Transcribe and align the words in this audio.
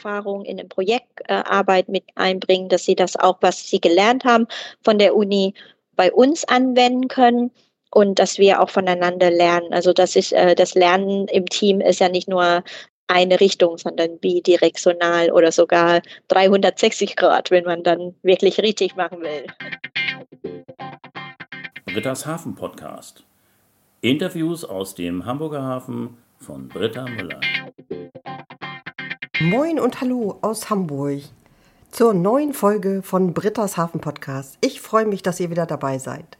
Praxiserfahrung 0.00 0.44
in 0.44 0.58
eine 0.58 0.68
Projektarbeit 0.68 1.88
mit 1.88 2.04
einbringen, 2.14 2.68
dass 2.68 2.84
sie 2.84 2.94
das 2.94 3.16
auch, 3.16 3.38
was 3.40 3.68
sie 3.68 3.80
gelernt 3.80 4.24
haben 4.24 4.46
von 4.82 4.98
der 4.98 5.14
Uni, 5.14 5.54
bei 5.96 6.12
uns 6.12 6.44
anwenden 6.44 7.08
können 7.08 7.50
und 7.90 8.18
dass 8.18 8.38
wir 8.38 8.62
auch 8.62 8.70
voneinander 8.70 9.30
lernen. 9.30 9.72
Also 9.72 9.92
das 9.92 10.16
ist 10.16 10.32
äh, 10.32 10.54
das 10.54 10.74
Lernen 10.74 11.28
im 11.28 11.46
Team 11.46 11.80
ist 11.80 12.00
ja 12.00 12.08
nicht 12.08 12.28
nur 12.28 12.62
eine 13.08 13.40
Richtung, 13.40 13.76
sondern 13.76 14.18
bidirektional 14.18 15.32
oder 15.32 15.52
sogar 15.52 16.00
360 16.28 17.16
Grad, 17.16 17.50
wenn 17.50 17.64
man 17.64 17.82
dann 17.82 18.14
wirklich 18.22 18.60
richtig 18.60 18.96
machen 18.96 19.20
will. 19.20 19.46
Britta's 21.86 22.24
Hafen 22.24 22.54
Podcast. 22.54 23.24
Interviews 24.00 24.64
aus 24.64 24.94
dem 24.94 25.26
Hamburger 25.26 25.62
Hafen 25.62 26.16
von 26.38 26.68
Britta 26.68 27.04
Müller. 27.04 27.40
Moin 29.42 29.80
und 29.80 30.02
hallo 30.02 30.36
aus 30.42 30.68
Hamburg 30.68 31.22
zur 31.90 32.12
neuen 32.12 32.52
Folge 32.52 33.00
von 33.02 33.32
Britta's 33.32 33.78
Hafen 33.78 33.98
Podcast. 33.98 34.58
Ich 34.60 34.82
freue 34.82 35.06
mich, 35.06 35.22
dass 35.22 35.40
ihr 35.40 35.48
wieder 35.48 35.64
dabei 35.64 35.96
seid. 35.96 36.36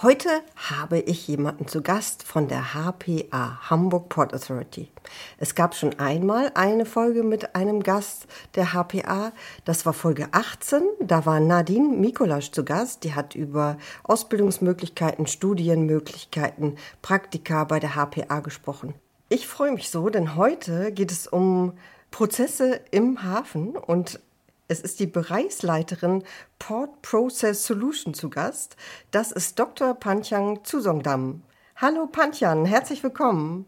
Heute 0.00 0.30
habe 0.56 0.98
ich 0.98 1.28
jemanden 1.28 1.68
zu 1.68 1.82
Gast 1.82 2.22
von 2.22 2.48
der 2.48 2.72
HPA, 2.72 3.68
Hamburg 3.68 4.08
Port 4.08 4.32
Authority. 4.32 4.88
Es 5.36 5.54
gab 5.54 5.74
schon 5.74 5.98
einmal 5.98 6.50
eine 6.54 6.86
Folge 6.86 7.22
mit 7.22 7.54
einem 7.54 7.82
Gast 7.82 8.26
der 8.54 8.72
HPA. 8.72 9.32
Das 9.66 9.84
war 9.84 9.92
Folge 9.92 10.28
18. 10.32 10.80
Da 11.00 11.26
war 11.26 11.38
Nadine 11.38 11.94
Mikolasch 11.94 12.50
zu 12.50 12.64
Gast. 12.64 13.04
Die 13.04 13.14
hat 13.14 13.34
über 13.34 13.76
Ausbildungsmöglichkeiten, 14.04 15.26
Studienmöglichkeiten, 15.26 16.78
Praktika 17.02 17.64
bei 17.64 17.78
der 17.78 17.94
HPA 17.94 18.40
gesprochen. 18.40 18.94
Ich 19.28 19.46
freue 19.46 19.72
mich 19.72 19.90
so, 19.90 20.08
denn 20.08 20.34
heute 20.34 20.92
geht 20.92 21.12
es 21.12 21.26
um 21.26 21.74
Prozesse 22.12 22.80
im 22.92 23.24
Hafen 23.24 23.76
und 23.76 24.20
es 24.68 24.80
ist 24.80 25.00
die 25.00 25.06
Bereichsleiterin 25.08 26.22
Port 26.60 27.02
Process 27.02 27.66
Solution 27.66 28.14
zu 28.14 28.30
Gast. 28.30 28.76
Das 29.10 29.32
ist 29.32 29.58
Dr. 29.58 29.94
Panchang 29.94 30.60
Zusongdam. 30.62 31.42
Hallo 31.76 32.06
Panchang, 32.06 32.64
herzlich 32.66 33.02
willkommen. 33.02 33.66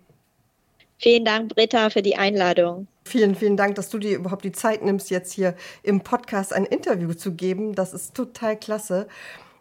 Vielen 0.99 1.25
Dank, 1.25 1.55
Britta, 1.55 1.91
für 1.91 2.03
die 2.03 2.17
Einladung. 2.17 2.87
Vielen, 3.05 3.35
vielen 3.35 3.57
Dank, 3.57 3.75
dass 3.75 3.91
du 3.91 3.99
dir 3.99 4.17
überhaupt 4.17 4.45
die 4.45 4.53
Zeit 4.53 4.85
nimmst, 4.85 5.11
jetzt 5.11 5.33
hier 5.33 5.55
im 5.83 6.03
Podcast 6.03 6.53
ein 6.53 6.65
Interview 6.65 7.13
zu 7.13 7.33
geben. 7.33 7.75
Das 7.75 7.93
ist 7.93 8.15
total 8.15 8.57
klasse. 8.57 9.09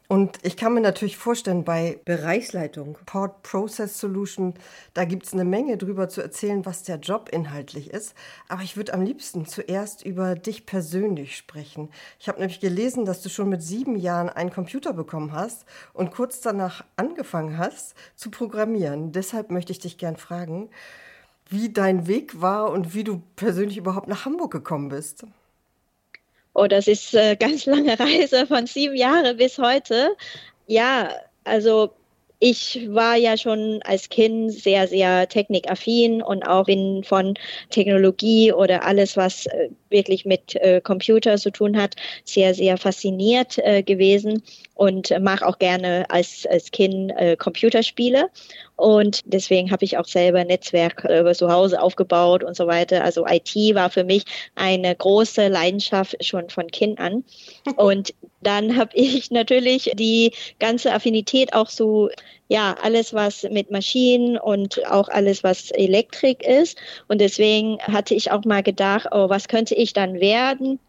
Und 0.10 0.38
ich 0.44 0.58
kann 0.58 0.74
mir 0.74 0.82
natürlich 0.82 1.18
vorstellen, 1.18 1.64
bei 1.64 2.00
Bereichsleitung, 2.06 2.98
Port 3.06 3.42
Process 3.42 4.00
Solution, 4.00 4.54
da 4.94 5.06
gibt 5.06 5.26
es 5.26 5.34
eine 5.34 5.46
Menge 5.46 5.78
drüber 5.78 6.10
zu 6.10 6.22
erzählen, 6.22 6.66
was 6.66 6.84
der 6.84 6.98
Job 6.98 7.30
inhaltlich 7.32 7.90
ist. 7.90 8.14
Aber 8.50 8.62
ich 8.64 8.76
würde 8.76 8.94
am 8.94 9.02
liebsten 9.02 9.46
zuerst 9.46 10.06
über 10.06 10.36
dich 10.36 10.66
persönlich 10.66 11.38
sprechen. 11.38 11.90
Ich 12.20 12.28
habe 12.28 12.40
nämlich 12.40 12.60
gelesen, 12.60 13.06
dass 13.06 13.22
du 13.22 13.30
schon 13.30 13.50
mit 13.50 13.64
sieben 13.64 13.96
Jahren 13.96 14.30
einen 14.30 14.52
Computer 14.52 14.94
bekommen 14.94 15.32
hast 15.32 15.66
und 15.94 16.12
kurz 16.12 16.42
danach 16.42 16.84
angefangen 16.98 17.58
hast 17.58 17.96
zu 18.16 18.30
programmieren. 18.30 19.14
Deshalb 19.14 19.52
möchte 19.52 19.72
ich 19.72 19.80
dich 19.80 19.98
gern 19.98 20.18
fragen, 20.18 20.70
wie 21.50 21.70
dein 21.70 22.08
Weg 22.08 22.42
war 22.42 22.72
und 22.72 22.94
wie 22.94 23.04
du 23.04 23.22
persönlich 23.36 23.78
überhaupt 23.78 24.08
nach 24.08 24.26
Hamburg 24.26 24.52
gekommen 24.52 24.90
bist. 24.90 25.26
Oh, 26.54 26.68
das 26.68 26.88
ist 26.88 27.16
eine 27.16 27.38
ganz 27.40 27.66
lange 27.66 28.00
Reise 28.00 28.48
von 28.48 28.68
sieben 28.68 28.96
Jahren 28.96 29.38
bis 29.38 29.58
heute. 29.58 30.16
Ja, 30.68 31.10
also 31.44 31.92
ich 32.46 32.90
war 32.90 33.16
ja 33.16 33.38
schon 33.38 33.80
als 33.86 34.10
Kind 34.10 34.52
sehr, 34.52 34.86
sehr 34.90 35.30
technikaffin 35.30 36.22
und 36.22 36.44
auch 36.44 36.66
bin 36.66 37.06
von 37.06 37.36
Technologie 37.70 38.52
oder 38.52 38.84
alles, 38.84 39.16
was 39.16 39.46
äh, 39.46 39.70
wirklich 39.90 40.26
mit 40.26 40.56
äh, 40.56 40.82
Computer 40.82 41.38
zu 41.38 41.52
tun 41.52 41.78
hat, 41.78 41.96
sehr, 42.26 42.54
sehr 42.54 42.78
fasziniert 42.78 43.60
äh, 43.60 43.82
gewesen 43.82 44.44
und 44.76 45.14
mache 45.22 45.46
auch 45.46 45.60
gerne 45.60 46.06
als, 46.10 46.46
als 46.50 46.72
Kind 46.72 47.12
äh, 47.16 47.36
Computerspiele. 47.36 48.30
Und 48.76 49.22
deswegen 49.26 49.72
habe 49.72 49.86
ich 49.86 49.98
auch 49.98 50.06
selber 50.06 50.44
Netzwerk 50.44 51.06
äh, 51.06 51.34
zu 51.34 51.52
Hause 51.52 51.82
aufgebaut 51.82 52.44
und 52.44 52.56
so 52.56 52.66
weiter. 52.66 53.04
Also 53.04 53.26
IT 53.28 53.56
war 53.76 53.90
für 53.90 54.04
mich 54.04 54.24
eine 54.56 54.96
große 54.96 55.48
Leidenschaft 55.48 56.18
schon 56.26 56.50
von 56.50 56.68
Kind 56.68 57.00
an. 57.00 57.24
Und 57.78 58.14
dann 58.42 58.76
habe 58.76 58.92
ich 58.94 59.32
natürlich 59.32 59.92
die 59.96 60.34
ganze 60.60 60.92
Affinität 60.92 61.54
auch 61.54 61.70
zu, 61.70 62.10
ja, 62.50 62.76
alles, 62.82 63.14
was 63.14 63.44
mit 63.44 63.72
Maschinen 63.72 64.38
und 64.38 64.86
auch 64.88 65.08
alles, 65.08 65.44
was 65.44 65.72
Elektrik 65.72 66.44
ist. 66.46 66.78
Und 67.08 67.22
deswegen 67.22 67.80
hatte 67.80 68.16
ich 68.16 68.32
auch 68.32 68.44
mal 68.44 68.64
gedacht, 68.64 69.08
oh, 69.12 69.30
was 69.30 69.48
könnte 69.48 69.76
ich 69.76 69.94
dann 69.94 70.20
werden? 70.20 70.80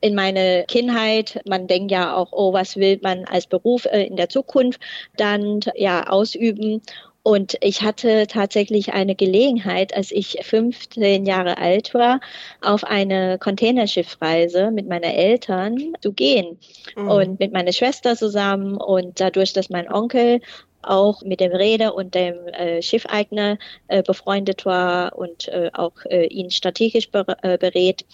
In 0.00 0.14
meine 0.14 0.64
Kindheit. 0.68 1.40
Man 1.46 1.66
denkt 1.66 1.90
ja 1.90 2.14
auch, 2.16 2.32
oh, 2.32 2.52
was 2.52 2.76
will 2.76 2.98
man 3.02 3.24
als 3.24 3.46
Beruf 3.46 3.86
äh, 3.86 4.04
in 4.04 4.16
der 4.16 4.28
Zukunft 4.28 4.80
dann 5.16 5.60
ja 5.74 6.08
ausüben? 6.08 6.82
Und 7.24 7.56
ich 7.60 7.82
hatte 7.82 8.26
tatsächlich 8.26 8.94
eine 8.94 9.14
Gelegenheit, 9.14 9.94
als 9.94 10.10
ich 10.10 10.38
15 10.42 11.24
Jahre 11.24 11.56
alt 11.58 11.94
war, 11.94 12.20
auf 12.60 12.82
eine 12.82 13.38
Containerschiffreise 13.38 14.72
mit 14.72 14.88
meinen 14.88 15.04
Eltern 15.04 15.94
zu 16.00 16.12
gehen 16.12 16.58
mhm. 16.96 17.08
und 17.08 17.40
mit 17.40 17.52
meiner 17.52 17.72
Schwester 17.72 18.16
zusammen. 18.16 18.76
Und 18.76 19.20
dadurch, 19.20 19.52
dass 19.52 19.70
mein 19.70 19.90
Onkel 19.90 20.40
auch 20.82 21.22
mit 21.22 21.38
dem 21.38 21.52
Räder 21.52 21.94
und 21.94 22.16
dem 22.16 22.34
äh, 22.48 22.82
Schiffeigner 22.82 23.56
äh, 23.86 24.02
befreundet 24.02 24.66
war 24.66 25.16
und 25.16 25.46
äh, 25.46 25.70
auch 25.72 26.04
äh, 26.06 26.26
ihn 26.26 26.50
strategisch 26.50 27.08
äh, 27.12 27.56
berät, 27.56 28.04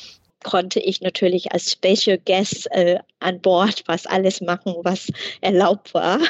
konnte 0.44 0.80
ich 0.80 1.00
natürlich 1.00 1.52
als 1.52 1.72
Special 1.72 2.18
Guest 2.18 2.70
äh, 2.70 2.98
an 3.20 3.40
Bord 3.40 3.82
was 3.86 4.06
alles 4.06 4.40
machen, 4.40 4.74
was 4.82 5.10
erlaubt 5.40 5.94
war. 5.94 6.18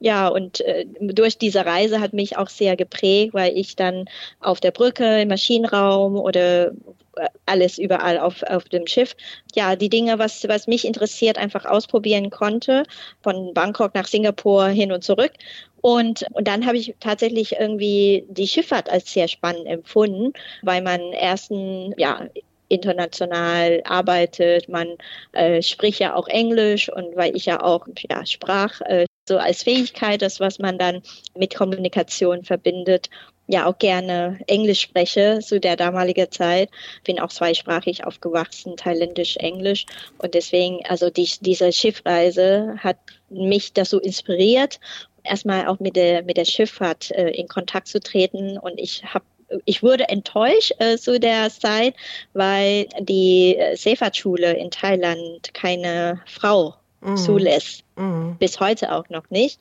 Ja, 0.00 0.28
und 0.28 0.60
äh, 0.60 0.86
durch 1.00 1.38
diese 1.38 1.66
Reise 1.66 2.00
hat 2.00 2.12
mich 2.12 2.36
auch 2.36 2.48
sehr 2.48 2.76
geprägt, 2.76 3.34
weil 3.34 3.56
ich 3.56 3.76
dann 3.76 4.04
auf 4.40 4.60
der 4.60 4.70
Brücke, 4.70 5.22
im 5.22 5.28
Maschinenraum 5.28 6.16
oder 6.16 6.68
äh, 7.16 7.28
alles 7.46 7.78
überall 7.78 8.18
auf, 8.18 8.42
auf 8.44 8.64
dem 8.64 8.86
Schiff. 8.86 9.16
Ja, 9.54 9.76
die 9.76 9.88
Dinge, 9.88 10.18
was, 10.18 10.46
was 10.48 10.66
mich 10.66 10.84
interessiert, 10.84 11.38
einfach 11.38 11.64
ausprobieren 11.64 12.30
konnte, 12.30 12.84
von 13.22 13.52
Bangkok 13.54 13.94
nach 13.94 14.06
Singapur 14.06 14.68
hin 14.68 14.92
und 14.92 15.02
zurück. 15.04 15.32
Und, 15.80 16.24
und 16.32 16.48
dann 16.48 16.66
habe 16.66 16.76
ich 16.76 16.94
tatsächlich 17.00 17.52
irgendwie 17.58 18.24
die 18.28 18.48
Schifffahrt 18.48 18.90
als 18.90 19.12
sehr 19.12 19.28
spannend 19.28 19.66
empfunden, 19.66 20.32
weil 20.62 20.82
man 20.82 21.00
ersten, 21.12 21.94
ja, 21.96 22.26
international 22.68 23.82
arbeitet. 23.84 24.68
Man 24.68 24.96
äh, 25.32 25.62
spricht 25.62 26.00
ja 26.00 26.14
auch 26.14 26.28
Englisch 26.28 26.90
und 26.90 27.16
weil 27.16 27.36
ich 27.36 27.46
ja 27.46 27.62
auch 27.62 27.86
ja, 28.10 28.24
Sprach 28.26 28.80
äh, 28.82 29.06
so 29.28 29.38
als 29.38 29.62
Fähigkeit, 29.62 30.22
das 30.22 30.40
was 30.40 30.58
man 30.58 30.78
dann 30.78 31.02
mit 31.36 31.54
Kommunikation 31.54 32.44
verbindet, 32.44 33.10
ja 33.46 33.66
auch 33.66 33.78
gerne 33.78 34.38
Englisch 34.46 34.80
spreche 34.80 35.40
zu 35.40 35.58
der 35.58 35.76
damaligen 35.76 36.30
Zeit. 36.30 36.70
Bin 37.04 37.18
auch 37.18 37.30
zweisprachig 37.30 38.04
aufgewachsen, 38.04 38.76
thailändisch, 38.76 39.36
Englisch 39.38 39.86
und 40.18 40.34
deswegen 40.34 40.84
also 40.86 41.10
die, 41.10 41.30
diese 41.40 41.72
Schiffreise 41.72 42.76
hat 42.78 42.98
mich 43.30 43.72
dazu 43.72 43.98
inspiriert 44.00 44.80
erstmal 45.24 45.66
auch 45.66 45.78
mit 45.78 45.96
der 45.96 46.22
mit 46.22 46.36
der 46.36 46.44
Schifffahrt 46.44 47.10
äh, 47.10 47.30
in 47.30 47.48
Kontakt 47.48 47.88
zu 47.88 48.00
treten 48.00 48.58
und 48.58 48.78
ich 48.78 49.04
habe 49.04 49.24
ich 49.64 49.82
wurde 49.82 50.08
enttäuscht 50.08 50.72
äh, 50.78 50.96
zu 50.96 51.18
der 51.18 51.50
Zeit, 51.50 51.94
weil 52.32 52.86
die 53.00 53.56
äh, 53.56 53.76
Seefahrtschule 53.76 54.52
in 54.54 54.70
Thailand 54.70 55.52
keine 55.54 56.20
Frau 56.26 56.74
mhm. 57.00 57.16
zulässt. 57.16 57.84
Mhm. 57.96 58.36
Bis 58.38 58.60
heute 58.60 58.92
auch 58.92 59.08
noch 59.08 59.28
nicht. 59.30 59.60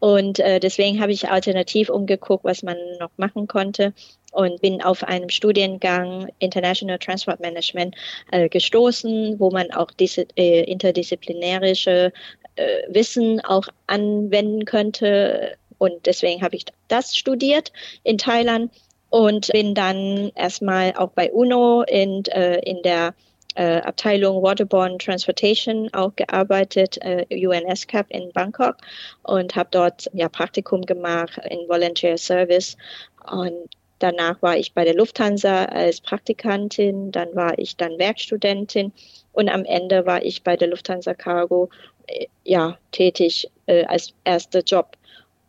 Und 0.00 0.38
äh, 0.38 0.60
deswegen 0.60 1.00
habe 1.00 1.12
ich 1.12 1.28
alternativ 1.28 1.88
umgeguckt, 1.88 2.44
was 2.44 2.62
man 2.62 2.76
noch 3.00 3.10
machen 3.16 3.48
konnte 3.48 3.92
und 4.32 4.60
bin 4.60 4.80
auf 4.82 5.02
einem 5.02 5.28
Studiengang 5.28 6.28
International 6.38 6.98
Transport 6.98 7.40
Management 7.40 7.96
äh, 8.30 8.48
gestoßen, 8.48 9.40
wo 9.40 9.50
man 9.50 9.70
auch 9.72 9.90
diese 9.90 10.26
äh, 10.36 10.62
interdisziplinärische 10.70 12.12
äh, 12.56 12.66
Wissen 12.88 13.40
auch 13.44 13.66
anwenden 13.88 14.64
könnte. 14.66 15.56
Und 15.78 16.06
deswegen 16.06 16.42
habe 16.42 16.56
ich 16.56 16.64
das 16.88 17.16
studiert 17.16 17.72
in 18.04 18.18
Thailand 18.18 18.70
und 19.10 19.48
bin 19.52 19.74
dann 19.74 20.30
erstmal 20.34 20.92
auch 20.96 21.10
bei 21.10 21.32
UNO 21.32 21.82
in, 21.82 22.24
äh, 22.26 22.58
in 22.60 22.82
der 22.82 23.14
äh, 23.54 23.80
Abteilung 23.80 24.42
Waterborne 24.42 24.98
Transportation 24.98 25.92
auch 25.92 26.14
gearbeitet, 26.14 26.98
äh, 27.00 27.26
UNSCAP 27.30 28.06
in 28.10 28.30
Bangkok 28.32 28.76
und 29.22 29.56
habe 29.56 29.68
dort 29.72 30.08
ja 30.12 30.28
Praktikum 30.28 30.82
gemacht 30.82 31.40
in 31.50 31.68
Volunteer 31.68 32.18
Service. 32.18 32.76
Und 33.30 33.68
danach 33.98 34.40
war 34.42 34.56
ich 34.56 34.74
bei 34.74 34.84
der 34.84 34.94
Lufthansa 34.94 35.64
als 35.64 36.00
Praktikantin, 36.00 37.10
dann 37.10 37.34
war 37.34 37.58
ich 37.58 37.76
dann 37.76 37.98
Werkstudentin 37.98 38.92
und 39.32 39.48
am 39.48 39.64
Ende 39.64 40.06
war 40.06 40.22
ich 40.22 40.44
bei 40.44 40.56
der 40.56 40.68
Lufthansa 40.68 41.14
Cargo 41.14 41.68
äh, 42.06 42.26
ja 42.44 42.78
tätig 42.92 43.50
äh, 43.66 43.84
als 43.86 44.12
erster 44.24 44.60
Job 44.60 44.97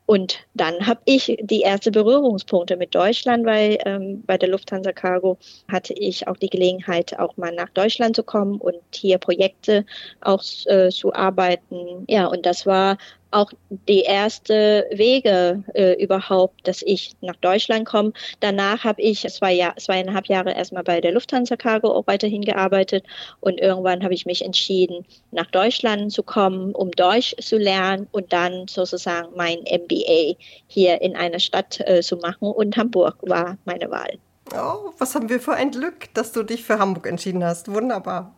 Und 0.10 0.40
dann 0.56 0.88
habe 0.88 1.02
ich 1.06 1.38
die 1.40 1.62
ersten 1.62 1.92
Berührungspunkte 1.92 2.78
mit 2.78 2.96
Deutschland, 2.96 3.46
weil 3.46 3.78
ähm, 3.86 4.24
bei 4.26 4.40
der 4.40 4.50
Lufthansa 4.50 4.92
Cargo 4.92 5.38
hatte 5.68 5.94
ich 5.94 6.28
auch 6.28 6.36
die 6.36 6.50
Gelegenheit, 6.50 7.20
auch 7.20 7.38
mal 7.38 7.54
nach 7.54 7.70
Deutschland 7.70 8.16
zu 8.16 8.24
kommen 8.24 8.60
und 8.60 8.80
hier 8.92 9.20
Projekte 9.20 9.86
auch 10.22 10.42
äh, 10.66 10.90
zu 10.90 11.14
arbeiten. 11.14 12.06
Ja, 12.08 12.26
und 12.26 12.48
das 12.48 12.66
war 12.66 12.98
auch 13.32 13.52
die 13.88 14.02
erste 14.02 14.88
Wege 14.92 15.64
äh, 15.74 16.02
überhaupt, 16.02 16.68
dass 16.68 16.82
ich 16.82 17.16
nach 17.22 17.36
Deutschland 17.38 17.86
komme. 17.86 18.14
Danach 18.40 18.84
habe 18.84 19.02
ich 19.02 19.22
zwei 19.30 19.54
Jahr, 19.54 19.76
zweieinhalb 19.78 20.28
Jahre 20.28 20.54
erstmal 20.54 20.84
bei 20.84 21.02
der 21.02 21.12
Lufthansa 21.12 21.56
Cargo 21.56 21.92
auch 21.92 22.08
weiterhin 22.08 22.42
gearbeitet 22.42 23.06
und 23.40 23.60
irgendwann 23.60 24.04
habe 24.04 24.14
ich 24.14 24.26
mich 24.26 24.44
entschieden, 24.44 25.06
nach 25.32 25.48
Deutschland 25.48 26.12
zu 26.12 26.24
kommen, 26.24 26.74
um 26.74 26.92
Deutsch 26.92 27.36
zu 27.40 27.58
lernen 27.58 28.08
und 28.12 28.34
dann 28.34 28.68
sozusagen 28.68 29.30
mein 29.36 29.60
MBA 29.60 30.36
hier 30.68 31.02
in 31.02 31.16
einer 31.16 31.40
Stadt 31.40 31.80
äh, 31.82 32.02
zu 32.02 32.18
machen 32.18 32.48
und 32.48 32.78
Hamburg 32.78 33.18
war 33.22 33.58
meine 33.66 33.90
Wahl. 33.92 34.18
Oh, 34.54 34.92
was 34.98 35.14
haben 35.14 35.30
wir 35.30 35.40
für 35.40 35.54
ein 35.54 35.72
Glück, 35.72 36.12
dass 36.16 36.32
du 36.32 36.44
dich 36.44 36.64
für 36.64 36.80
Hamburg 36.80 37.06
entschieden 37.06 37.44
hast. 37.44 37.72
Wunderbar. 37.72 38.36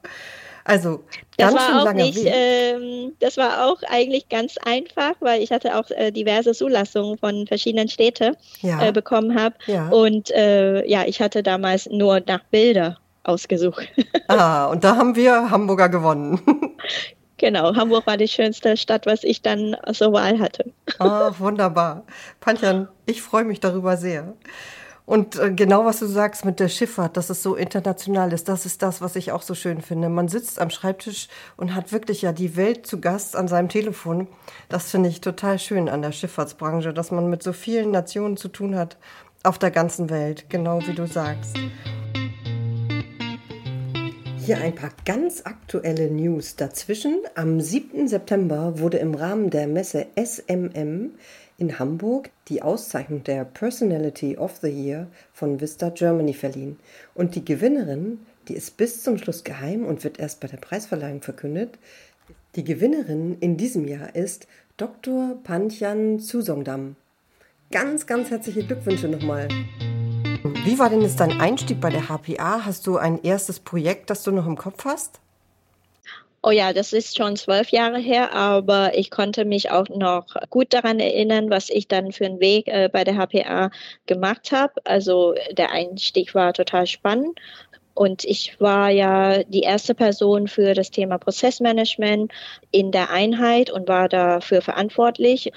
Also 0.65 1.03
ganz 1.37 1.55
das 1.55 1.65
schön 1.65 1.75
war 1.75 1.87
auch 1.89 1.93
nicht, 1.93 2.19
ähm, 2.23 3.13
das 3.19 3.37
war 3.37 3.65
auch 3.67 3.81
eigentlich 3.89 4.29
ganz 4.29 4.57
einfach, 4.63 5.13
weil 5.19 5.41
ich 5.41 5.51
hatte 5.51 5.75
auch 5.77 5.89
äh, 5.91 6.11
diverse 6.11 6.53
Zulassungen 6.53 7.17
von 7.17 7.47
verschiedenen 7.47 7.87
Städten 7.89 8.35
Ja. 8.61 8.81
äh, 8.87 8.91
bekommen 8.91 9.39
habe. 9.39 9.55
Ja. 9.65 9.89
Und 9.89 10.29
äh, 10.31 10.85
ja, 10.87 11.03
ich 11.05 11.21
hatte 11.21 11.41
damals 11.43 11.87
nur 11.89 12.21
nach 12.27 12.43
Bilder 12.51 12.97
ausgesucht. 13.23 13.87
Ah, 14.27 14.67
und 14.67 14.83
da 14.85 14.95
haben 14.95 15.17
wir 15.17 15.49
Hamburger 15.51 15.89
gewonnen. 15.89 16.39
genau, 17.37 17.75
Hamburg 17.75 18.07
war 18.07 18.15
die 18.15 18.29
schönste 18.29 18.77
Stadt, 18.77 19.05
was 19.05 19.25
ich 19.25 19.41
dann 19.41 19.75
zur 19.91 20.13
Wahl 20.13 20.39
hatte. 20.39 20.71
Ach, 20.99 21.37
wunderbar. 21.37 22.05
Panjan, 22.39 22.87
ich 23.05 23.21
freue 23.21 23.43
mich 23.43 23.59
darüber 23.59 23.97
sehr. 23.97 24.33
Und 25.05 25.37
äh, 25.37 25.51
genau 25.51 25.85
was 25.85 25.99
du 25.99 26.05
sagst 26.05 26.45
mit 26.45 26.59
der 26.59 26.69
Schifffahrt, 26.69 27.17
dass 27.17 27.29
es 27.29 27.43
so 27.43 27.55
international 27.55 28.31
ist, 28.33 28.47
das 28.47 28.65
ist 28.65 28.81
das, 28.81 29.01
was 29.01 29.15
ich 29.15 29.31
auch 29.31 29.41
so 29.41 29.55
schön 29.55 29.81
finde. 29.81 30.09
Man 30.09 30.27
sitzt 30.27 30.59
am 30.59 30.69
Schreibtisch 30.69 31.27
und 31.57 31.75
hat 31.75 31.91
wirklich 31.91 32.21
ja 32.21 32.31
die 32.31 32.55
Welt 32.55 32.85
zu 32.85 33.01
Gast 33.01 33.35
an 33.35 33.47
seinem 33.47 33.69
Telefon. 33.69 34.27
Das 34.69 34.91
finde 34.91 35.09
ich 35.09 35.21
total 35.21 35.59
schön 35.59 35.89
an 35.89 36.01
der 36.01 36.11
Schifffahrtsbranche, 36.11 36.93
dass 36.93 37.11
man 37.11 37.29
mit 37.29 37.43
so 37.43 37.53
vielen 37.53 37.91
Nationen 37.91 38.37
zu 38.37 38.47
tun 38.47 38.75
hat 38.75 38.97
auf 39.43 39.57
der 39.57 39.71
ganzen 39.71 40.09
Welt, 40.09 40.49
genau 40.49 40.79
wie 40.85 40.93
du 40.93 41.07
sagst. 41.07 41.57
Hier 44.43 44.57
ein 44.57 44.73
paar 44.73 44.89
ganz 45.05 45.43
aktuelle 45.45 46.09
News 46.09 46.55
dazwischen. 46.55 47.21
Am 47.35 47.61
7. 47.61 48.07
September 48.07 48.79
wurde 48.79 48.97
im 48.97 49.13
Rahmen 49.13 49.51
der 49.51 49.67
Messe 49.67 50.07
SMM 50.15 51.11
in 51.61 51.77
Hamburg 51.77 52.31
die 52.47 52.63
Auszeichnung 52.63 53.23
der 53.23 53.45
Personality 53.45 54.35
of 54.35 54.57
the 54.61 54.67
Year 54.67 55.07
von 55.31 55.61
Vista 55.61 55.89
Germany 55.89 56.33
verliehen. 56.33 56.79
Und 57.13 57.35
die 57.35 57.45
Gewinnerin, 57.45 58.19
die 58.47 58.55
ist 58.55 58.77
bis 58.77 59.03
zum 59.03 59.19
Schluss 59.19 59.43
geheim 59.43 59.85
und 59.85 60.03
wird 60.03 60.19
erst 60.19 60.39
bei 60.39 60.47
der 60.47 60.57
Preisverleihung 60.57 61.21
verkündet. 61.21 61.77
Die 62.55 62.63
Gewinnerin 62.63 63.37
in 63.39 63.57
diesem 63.57 63.87
Jahr 63.87 64.15
ist 64.15 64.47
Dr. 64.77 65.37
Panchyan 65.43 66.17
Susongdam. 66.17 66.95
Ganz, 67.71 68.07
ganz 68.07 68.31
herzliche 68.31 68.65
Glückwünsche 68.65 69.07
nochmal. 69.07 69.47
Wie 70.65 70.79
war 70.79 70.89
denn 70.89 71.01
jetzt 71.01 71.19
dein 71.19 71.39
Einstieg 71.39 71.79
bei 71.79 71.91
der 71.91 72.09
HPA? 72.09 72.65
Hast 72.65 72.87
du 72.87 72.97
ein 72.97 73.21
erstes 73.21 73.59
Projekt, 73.59 74.09
das 74.09 74.23
du 74.23 74.31
noch 74.31 74.47
im 74.47 74.57
Kopf 74.57 74.83
hast? 74.83 75.20
Oh 76.43 76.49
ja, 76.49 76.73
das 76.73 76.91
ist 76.91 77.15
schon 77.15 77.35
zwölf 77.35 77.69
Jahre 77.69 77.99
her, 77.99 78.33
aber 78.33 78.97
ich 78.97 79.11
konnte 79.11 79.45
mich 79.45 79.69
auch 79.69 79.87
noch 79.89 80.25
gut 80.49 80.73
daran 80.73 80.99
erinnern, 80.99 81.51
was 81.51 81.69
ich 81.69 81.87
dann 81.87 82.11
für 82.11 82.25
einen 82.25 82.39
Weg 82.39 82.67
äh, 82.67 82.89
bei 82.91 83.03
der 83.03 83.15
HPA 83.15 83.69
gemacht 84.07 84.51
habe. 84.51 84.73
Also 84.83 85.35
der 85.51 85.71
Einstieg 85.71 86.33
war 86.33 86.53
total 86.53 86.87
spannend. 86.87 87.39
Und 87.93 88.23
ich 88.23 88.59
war 88.59 88.89
ja 88.89 89.43
die 89.43 89.61
erste 89.61 89.93
Person 89.93 90.47
für 90.47 90.73
das 90.73 90.89
Thema 90.89 91.19
Prozessmanagement 91.19 92.31
in 92.71 92.91
der 92.91 93.11
Einheit 93.11 93.69
und 93.69 93.87
war 93.87 94.09
dafür 94.09 94.63
verantwortlich. 94.63 95.51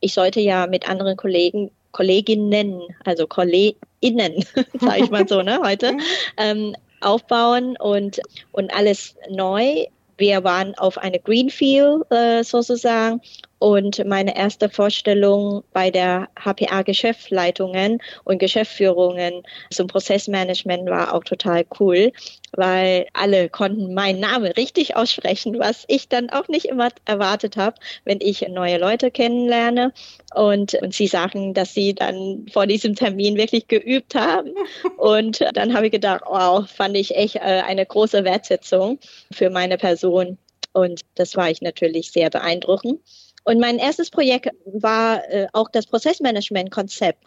Ich 0.00 0.12
sollte 0.12 0.40
ja 0.40 0.66
mit 0.66 0.90
anderen 0.90 1.16
Kollegen, 1.16 1.70
Kolleginnen, 1.92 2.82
also 3.04 3.26
KollegInnen, 3.26 4.44
sage 4.80 5.04
ich 5.04 5.10
mal 5.10 5.26
so, 5.26 5.40
ne, 5.40 5.60
heute, 5.64 5.96
ähm, 6.36 6.74
aufbauen 7.00 7.76
und, 7.78 8.20
und 8.50 8.74
alles 8.74 9.16
neu. 9.30 9.86
Wir 10.16 10.44
waren 10.44 10.74
auf 10.76 10.98
eine 10.98 11.18
Greenfield 11.18 12.10
äh, 12.10 12.42
sozusagen 12.42 13.20
und 13.62 14.04
meine 14.06 14.36
erste 14.36 14.68
Vorstellung 14.68 15.62
bei 15.72 15.92
der 15.92 16.28
HPA 16.34 16.82
Geschäftsleitungen 16.82 18.02
und 18.24 18.38
Geschäftsführungen 18.38 19.44
zum 19.70 19.86
Prozessmanagement 19.86 20.90
war 20.90 21.14
auch 21.14 21.22
total 21.22 21.64
cool, 21.78 22.10
weil 22.50 23.06
alle 23.12 23.48
konnten 23.48 23.94
meinen 23.94 24.18
Namen 24.18 24.50
richtig 24.50 24.96
aussprechen, 24.96 25.60
was 25.60 25.84
ich 25.86 26.08
dann 26.08 26.28
auch 26.30 26.48
nicht 26.48 26.64
immer 26.64 26.88
erwartet 27.04 27.56
habe, 27.56 27.76
wenn 28.04 28.18
ich 28.20 28.40
neue 28.48 28.78
Leute 28.78 29.12
kennenlerne 29.12 29.92
und, 30.34 30.74
und 30.82 30.92
sie 30.92 31.06
sagen, 31.06 31.54
dass 31.54 31.72
sie 31.72 31.94
dann 31.94 32.46
vor 32.52 32.66
diesem 32.66 32.96
Termin 32.96 33.36
wirklich 33.36 33.68
geübt 33.68 34.16
haben. 34.16 34.50
Und 34.96 35.44
dann 35.54 35.74
habe 35.74 35.86
ich 35.86 35.92
gedacht, 35.92 36.22
wow, 36.26 36.68
fand 36.68 36.96
ich 36.96 37.14
echt 37.14 37.36
äh, 37.36 37.62
eine 37.64 37.86
große 37.86 38.24
Wertschätzung 38.24 38.98
für 39.30 39.50
meine 39.50 39.78
Person. 39.78 40.36
Und 40.72 41.02
das 41.14 41.36
war 41.36 41.50
ich 41.50 41.60
natürlich 41.60 42.10
sehr 42.10 42.30
beeindruckend. 42.30 42.98
Und 43.44 43.58
mein 43.58 43.78
erstes 43.78 44.10
Projekt 44.10 44.48
war 44.64 45.28
äh, 45.30 45.46
auch 45.52 45.68
das 45.70 45.86
Prozessmanagement-Konzept 45.86 47.24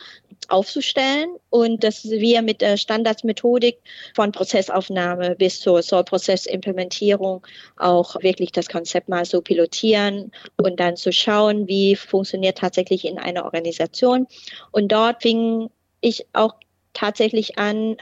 aufzustellen 0.48 1.36
und 1.50 1.84
dass 1.84 2.06
wir 2.06 2.42
mit 2.42 2.62
der 2.62 2.78
Standardsmethodik 2.78 3.80
von 4.16 4.32
Prozessaufnahme 4.32 5.36
bis 5.36 5.60
zur 5.60 5.82
Soll-Prozessimplementierung 5.82 7.46
auch 7.78 8.22
wirklich 8.22 8.52
das 8.52 8.70
Konzept 8.70 9.10
mal 9.10 9.26
so 9.26 9.42
pilotieren 9.42 10.32
und 10.58 10.80
dann 10.80 10.96
zu 10.96 11.12
schauen, 11.12 11.68
wie 11.68 11.96
funktioniert 11.96 12.58
tatsächlich 12.58 13.06
in 13.06 13.18
einer 13.18 13.46
Organisation. 13.46 14.28
Und 14.72 14.92
dort 14.92 15.22
fing 15.22 15.70
ich 16.02 16.26
auch 16.34 16.56
tatsächlich 16.94 17.58
an, 17.58 17.98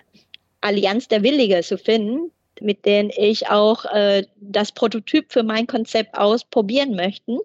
Allianz 0.61 1.07
der 1.07 1.23
Willige 1.23 1.61
zu 1.61 1.77
finden, 1.77 2.31
mit 2.61 2.85
denen 2.85 3.11
ich 3.15 3.49
auch 3.49 3.85
äh, 3.85 4.23
das 4.39 4.71
Prototyp 4.71 5.31
für 5.31 5.43
mein 5.43 5.67
Konzept 5.67 6.17
ausprobieren 6.17 6.95
möchte. 6.95 7.39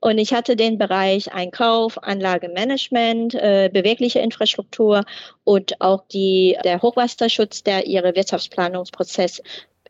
Und 0.00 0.16
ich 0.16 0.32
hatte 0.32 0.56
den 0.56 0.78
Bereich 0.78 1.32
Einkauf, 1.32 2.02
Anlagemanagement, 2.02 3.34
äh, 3.34 3.70
bewegliche 3.72 4.20
Infrastruktur 4.20 5.04
und 5.44 5.80
auch 5.80 6.04
die, 6.10 6.56
der 6.64 6.80
Hochwasserschutz, 6.80 7.62
der 7.62 7.86
ihre 7.86 8.14
Wirtschaftsplanungsprozess 8.16 9.42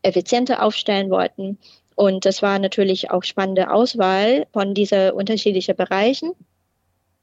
effizienter 0.03 0.63
aufstellen 0.63 1.09
wollten. 1.09 1.57
Und 1.95 2.25
das 2.25 2.41
war 2.41 2.59
natürlich 2.59 3.09
auch 3.11 3.23
spannende 3.23 3.71
Auswahl 3.71 4.47
von 4.51 4.73
dieser 4.73 5.15
unterschiedlichen 5.15 5.75
Bereichen, 5.75 6.31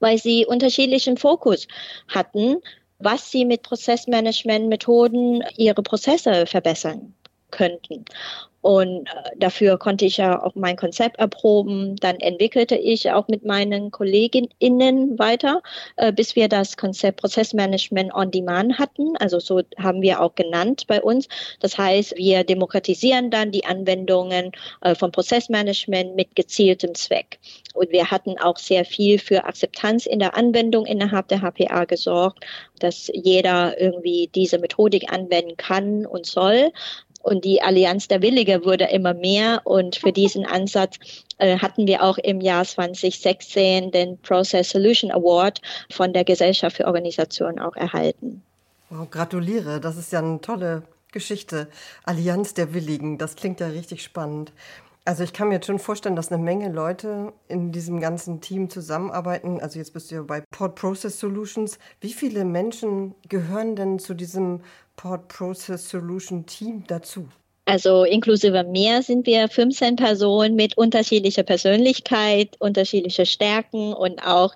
weil 0.01 0.19
sie 0.19 0.47
unterschiedlichen 0.47 1.17
Fokus 1.17 1.69
hatten, 2.09 2.57
was 2.99 3.31
sie 3.31 3.45
mit 3.45 3.63
Prozessmanagement-Methoden 3.63 5.45
ihre 5.57 5.83
Prozesse 5.83 6.47
verbessern 6.47 7.15
könnten. 7.51 8.05
Und 8.61 9.07
äh, 9.07 9.31
dafür 9.37 9.79
konnte 9.79 10.05
ich 10.05 10.17
ja 10.17 10.43
auch 10.43 10.55
mein 10.55 10.77
Konzept 10.77 11.19
erproben. 11.19 11.97
Dann 11.97 12.17
entwickelte 12.17 12.75
ich 12.75 13.11
auch 13.11 13.29
mit 13.29 13.45
meinen 13.45 13.91
KollegInnen 13.91 15.19
weiter, 15.19 15.63
äh, 15.97 16.13
bis 16.13 16.35
wir 16.35 16.49
das 16.49 16.77
Konzept 16.77 17.21
Prozessmanagement 17.21 18.13
on 18.13 18.31
Demand 18.31 18.79
hatten. 18.79 19.17
Also 19.19 19.39
so 19.39 19.63
haben 19.79 20.03
wir 20.03 20.21
auch 20.21 20.35
genannt 20.35 20.85
bei 20.89 21.01
uns. 21.01 21.29
Das 21.61 21.79
heißt, 21.79 22.17
wir 22.17 22.45
demokratisieren 22.45 23.31
dann 23.31 23.53
die 23.53 23.65
Anwendungen 23.65 24.53
äh, 24.81 24.95
von 24.95 25.13
Prozessmanagement 25.13 26.17
mit 26.17 26.35
gezieltem 26.35 26.95
Zweck. 26.95 27.39
Und 27.75 27.93
wir 27.93 28.11
hatten 28.11 28.39
auch 28.39 28.57
sehr 28.57 28.85
viel 28.85 29.19
für 29.21 29.45
Akzeptanz 29.45 30.07
in 30.07 30.19
der 30.19 30.37
Anwendung 30.37 30.85
innerhalb 30.85 31.29
der 31.29 31.43
HPA 31.43 31.85
gesorgt, 31.85 32.45
dass 32.81 33.09
jeder 33.13 33.81
irgendwie 33.81 34.31
diese 34.35 34.59
Methodik 34.59 35.13
anwenden 35.13 35.57
kann 35.57 36.07
und 36.07 36.27
soll. 36.27 36.73
Und 37.29 37.45
die 37.45 37.61
Allianz 37.61 38.09
der 38.09 38.23
Willige 38.23 38.65
wurde 38.65 38.85
immer 38.85 39.13
mehr. 39.13 39.61
Und 39.65 39.97
für 39.97 40.13
diesen 40.13 40.47
Ansatz 40.47 40.97
äh, 41.37 41.59
hatten 41.59 41.87
wir 41.87 42.03
auch 42.03 42.17
im 42.17 42.41
Jahr 42.41 42.65
2016 42.65 43.91
den 43.91 44.17
Process 44.19 44.71
Solution 44.71 45.11
Award 45.11 45.61
von 45.91 46.15
der 46.15 46.25
Gesellschaft 46.25 46.79
für 46.79 46.87
Organisationen 46.87 47.59
auch 47.59 47.77
erhalten. 47.77 48.43
Wow, 48.89 49.11
gratuliere, 49.11 49.79
das 49.79 49.99
ist 49.99 50.11
ja 50.13 50.21
eine 50.21 50.41
tolle 50.41 50.85
Geschichte. 51.13 51.69
Allianz 52.05 52.55
der 52.55 52.73
Willigen, 52.73 53.19
das 53.19 53.37
klingt 53.37 53.61
ja 53.61 53.67
richtig 53.69 54.03
spannend. 54.03 54.53
Also 55.09 55.25
ich 55.25 55.33
kann 55.33 55.49
mir 55.49 55.55
jetzt 55.55 55.67
schon 55.67 55.79
vorstellen, 55.79 56.17
dass 56.17 56.31
eine 56.31 56.43
Menge 56.43 56.71
Leute 56.71 57.33
in 57.49 57.73
diesem 57.73 57.99
ganzen 57.99 58.43
Team 58.43 58.69
zusammenarbeiten. 58.69 59.59
Also 59.59 59.79
jetzt 59.79 59.95
bist 59.95 60.11
du 60.11 60.17
ja 60.17 60.23
bei 60.23 60.43
Port 60.51 60.75
Process 60.75 61.19
Solutions. 61.19 61.79
Wie 62.03 62.13
viele 62.13 62.45
Menschen 62.45 63.15
gehören 63.27 63.75
denn 63.75 63.99
zu 63.99 64.13
diesem 64.13 64.61
Port 64.97 65.29
Process 65.29 65.89
Solution 65.89 66.45
Team 66.45 66.85
dazu? 66.89 67.27
Also 67.69 68.05
inklusive 68.05 68.65
mir 68.65 69.03
sind 69.03 69.27
wir 69.27 69.47
15 69.47 69.97
Personen 69.97 70.55
mit 70.55 70.79
unterschiedlicher 70.79 71.43
Persönlichkeit, 71.43 72.57
unterschiedliche 72.61 73.27
Stärken 73.27 73.93
und 73.93 74.27
auch 74.27 74.55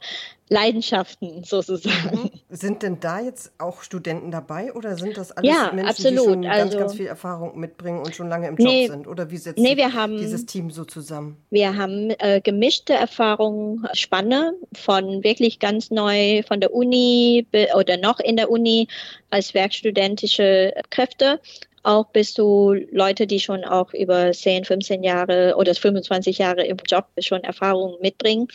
Leidenschaften 0.49 1.45
sozusagen. 1.45 2.23
Mhm. 2.23 2.31
Sind 2.49 2.83
denn 2.83 3.01
da 3.01 3.21
jetzt 3.21 3.53
auch 3.59 3.83
Studenten 3.83 4.31
dabei 4.31 4.73
oder 4.73 4.97
sind 4.97 5.19
das 5.19 5.31
alles 5.31 5.51
ja, 5.51 5.73
Menschen, 5.75 5.91
absolut. 5.91 6.21
die 6.21 6.25
schon 6.25 6.47
also, 6.47 6.63
ganz, 6.63 6.77
ganz 6.77 6.95
viel 6.95 7.07
Erfahrung 7.07 7.59
mitbringen 7.59 7.99
und 7.99 8.17
schon 8.17 8.31
lange 8.31 8.49
im 8.49 8.57
Job 8.57 8.67
nee, 8.67 8.87
sind? 8.87 9.07
Oder 9.07 9.31
wie 9.31 9.37
setzt 9.37 9.59
nee, 9.59 9.77
haben, 9.77 10.17
dieses 10.17 10.47
Team 10.47 10.71
so 10.71 10.87
zusammen? 10.87 11.37
Wir 11.51 11.77
haben 11.77 12.15
äh, 12.19 12.41
gemischte 12.43 12.95
Erfahrungen, 12.95 13.87
Spanne 13.93 14.55
von 14.73 15.23
wirklich 15.23 15.59
ganz 15.59 15.91
neu 15.91 16.43
von 16.49 16.61
der 16.61 16.73
Uni 16.73 17.47
oder 17.75 17.99
noch 17.99 18.21
in 18.21 18.37
der 18.37 18.51
Uni 18.51 18.89
als 19.29 19.53
werkstudentische 19.53 20.73
Kräfte 20.89 21.41
auch 21.83 22.07
bis 22.07 22.35
zu 22.35 22.75
Leute, 22.91 23.27
die 23.27 23.41
schon 23.41 23.65
auch 23.65 23.93
über 23.93 24.33
10, 24.33 24.65
15 24.65 25.03
Jahre 25.03 25.55
oder 25.57 25.75
25 25.75 26.39
Jahre 26.39 26.65
im 26.65 26.77
Job 26.87 27.07
schon 27.19 27.43
Erfahrungen 27.43 27.97
mitbringen. 28.01 28.49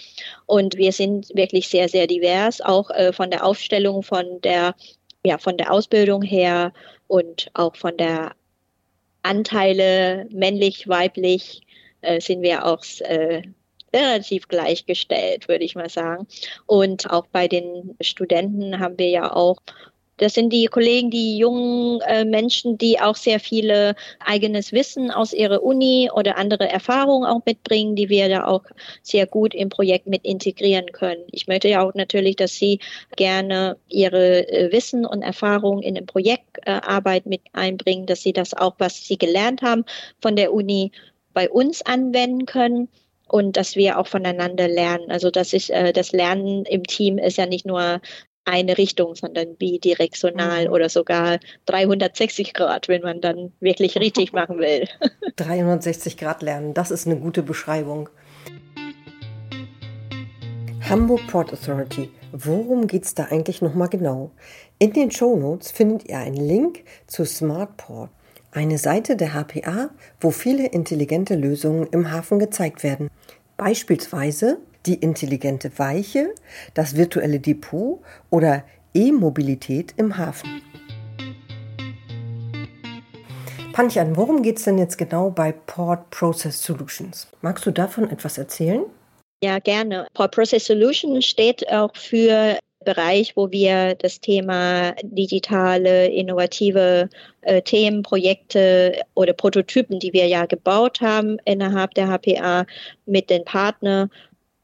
Und 0.45 0.77
wir 0.77 0.91
sind 0.91 1.29
wirklich 1.35 1.67
sehr, 1.67 1.89
sehr 1.89 2.07
divers, 2.07 2.61
auch 2.61 2.89
äh, 2.91 3.11
von 3.11 3.29
der 3.29 3.45
Aufstellung, 3.45 4.03
von 4.03 4.41
der, 4.41 4.75
ja, 5.25 5.37
von 5.37 5.57
der 5.57 5.73
Ausbildung 5.73 6.21
her 6.21 6.71
und 7.07 7.49
auch 7.53 7.75
von 7.75 7.97
der 7.97 8.33
Anteile 9.23 10.27
männlich, 10.31 10.87
weiblich 10.87 11.61
äh, 12.01 12.21
sind 12.21 12.41
wir 12.41 12.65
auch 12.65 12.83
äh, 13.01 13.41
relativ 13.93 14.47
gleichgestellt, 14.47 15.47
würde 15.47 15.65
ich 15.65 15.75
mal 15.75 15.89
sagen. 15.89 16.27
Und 16.65 17.09
auch 17.09 17.27
bei 17.27 17.47
den 17.47 17.95
Studenten 18.01 18.79
haben 18.79 18.97
wir 18.97 19.09
ja 19.09 19.33
auch 19.33 19.57
das 20.17 20.33
sind 20.33 20.51
die 20.51 20.65
Kollegen, 20.65 21.09
die 21.09 21.37
jungen 21.37 22.01
äh, 22.01 22.25
Menschen, 22.25 22.77
die 22.77 22.99
auch 22.99 23.15
sehr 23.15 23.39
viele 23.39 23.95
eigenes 24.19 24.71
Wissen 24.71 25.11
aus 25.11 25.33
ihrer 25.33 25.63
Uni 25.63 26.09
oder 26.13 26.37
andere 26.37 26.67
Erfahrungen 26.67 27.27
auch 27.27 27.41
mitbringen, 27.45 27.95
die 27.95 28.09
wir 28.09 28.27
da 28.29 28.45
auch 28.45 28.63
sehr 29.03 29.27
gut 29.27 29.53
im 29.53 29.69
Projekt 29.69 30.07
mit 30.07 30.25
integrieren 30.25 30.91
können. 30.91 31.23
Ich 31.31 31.47
möchte 31.47 31.69
ja 31.69 31.83
auch 31.83 31.93
natürlich, 31.93 32.35
dass 32.35 32.55
sie 32.55 32.79
gerne 33.15 33.77
ihre 33.89 34.47
äh, 34.49 34.71
Wissen 34.71 35.05
und 35.05 35.21
Erfahrungen 35.21 35.83
in 35.83 35.95
den 35.95 36.05
Projektarbeit 36.05 37.25
äh, 37.25 37.29
mit 37.29 37.41
einbringen, 37.53 38.05
dass 38.07 38.21
sie 38.21 38.33
das 38.33 38.53
auch, 38.53 38.75
was 38.79 39.05
sie 39.05 39.17
gelernt 39.17 39.61
haben 39.61 39.85
von 40.21 40.35
der 40.35 40.53
Uni, 40.53 40.91
bei 41.33 41.49
uns 41.49 41.83
anwenden 41.83 42.47
können 42.47 42.89
und 43.27 43.57
dass 43.57 43.75
wir 43.75 43.99
auch 43.99 44.07
voneinander 44.07 44.67
lernen. 44.67 45.11
Also 45.11 45.29
das 45.29 45.53
ist 45.53 45.69
äh, 45.69 45.93
das 45.93 46.11
Lernen 46.11 46.65
im 46.65 46.83
Team 46.83 47.19
ist 47.19 47.37
ja 47.37 47.45
nicht 47.45 47.65
nur 47.65 48.01
eine 48.47 48.77
Richtung, 48.77 49.15
sondern 49.15 49.55
bidirektional 49.55 50.67
mhm. 50.67 50.73
oder 50.73 50.89
sogar 50.89 51.39
360 51.65 52.53
Grad, 52.53 52.87
wenn 52.87 53.01
man 53.01 53.21
dann 53.21 53.51
wirklich 53.59 53.97
richtig 53.97 54.33
machen 54.33 54.59
will. 54.59 54.87
360 55.35 56.17
Grad 56.17 56.41
lernen, 56.41 56.73
das 56.73 56.91
ist 56.91 57.05
eine 57.05 57.17
gute 57.17 57.43
Beschreibung. 57.43 58.09
Hamburg 60.89 61.27
Port 61.27 61.51
Authority. 61.51 62.09
Worum 62.31 62.87
geht 62.87 63.03
es 63.03 63.13
da 63.13 63.25
eigentlich 63.25 63.61
nochmal 63.61 63.89
genau? 63.89 64.31
In 64.79 64.93
den 64.93 65.11
Show 65.11 65.35
Notes 65.35 65.71
findet 65.71 66.07
ihr 66.07 66.17
einen 66.17 66.37
Link 66.37 66.83
zu 67.07 67.25
Smartport, 67.25 68.09
eine 68.51 68.77
Seite 68.77 69.17
der 69.17 69.33
HPA, 69.33 69.89
wo 70.21 70.31
viele 70.31 70.67
intelligente 70.67 71.35
Lösungen 71.35 71.87
im 71.91 72.11
Hafen 72.11 72.39
gezeigt 72.39 72.83
werden. 72.83 73.09
Beispielsweise 73.57 74.59
die 74.87 74.95
intelligente 74.95 75.77
Weiche, 75.77 76.33
das 76.73 76.95
virtuelle 76.95 77.39
Depot 77.39 78.01
oder 78.29 78.63
E-Mobilität 78.93 79.93
im 79.97 80.17
Hafen. 80.17 80.61
Panchen, 83.73 84.17
worum 84.17 84.41
geht 84.41 84.57
es 84.57 84.63
denn 84.63 84.79
jetzt 84.79 84.97
genau 84.97 85.29
bei 85.29 85.51
Port 85.51 86.09
Process 86.09 86.63
Solutions? 86.63 87.27
Magst 87.41 87.63
du 87.65 87.71
davon 87.71 88.09
etwas 88.09 88.39
erzählen? 88.39 88.85
Ja, 89.43 89.59
gerne. 89.59 90.07
Port 90.15 90.33
Process 90.33 90.65
Solutions 90.65 91.23
steht 91.25 91.71
auch 91.71 91.95
für 91.95 92.57
Bereich, 92.87 93.35
wo 93.35 93.51
wir 93.51 93.95
das 93.95 94.19
Thema 94.19 94.93
digitale, 95.03 96.07
innovative 96.07 97.09
äh, 97.41 97.61
Themen, 97.61 98.01
Projekte 98.01 99.01
oder 99.13 99.33
Prototypen, 99.33 99.99
die 99.99 100.13
wir 100.13 100.25
ja 100.25 100.45
gebaut 100.45 101.01
haben 101.01 101.37
innerhalb 101.45 101.93
der 101.95 102.07
HPA 102.07 102.65
mit 103.05 103.29
den 103.29 103.43
Partnern 103.43 104.09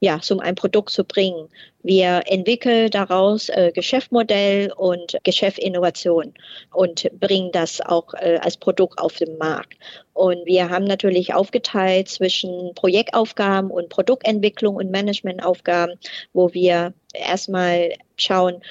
ja, 0.03 0.19
um 0.31 0.41
ein 0.41 0.55
Produkt 0.55 0.89
zu 0.89 1.05
bringen. 1.05 1.47
Wir 1.81 2.23
entwickeln 2.25 2.89
daraus 2.89 3.47
äh, 3.47 3.71
Geschäftsmodell 3.73 4.73
und 4.75 5.17
Geschäftsinnovation 5.23 6.33
und 6.73 7.09
bringen 7.21 7.53
das 7.53 7.79
auch 7.79 8.13
äh, 8.15 8.37
als 8.41 8.57
Produkt 8.57 8.99
auf 8.99 9.15
den 9.15 9.37
Markt. 9.37 9.75
Und 10.11 10.45
wir 10.45 10.69
haben 10.69 10.83
natürlich 10.83 11.33
aufgeteilt 11.33 12.09
zwischen 12.09 12.73
Projektaufgaben 12.75 13.71
und 13.71 13.87
Produktentwicklung 13.87 14.75
und 14.75 14.91
Managementaufgaben, 14.91 15.97
wo 16.33 16.53
wir 16.53 16.93
erstmal 17.13 17.93
schauen, 18.17 18.61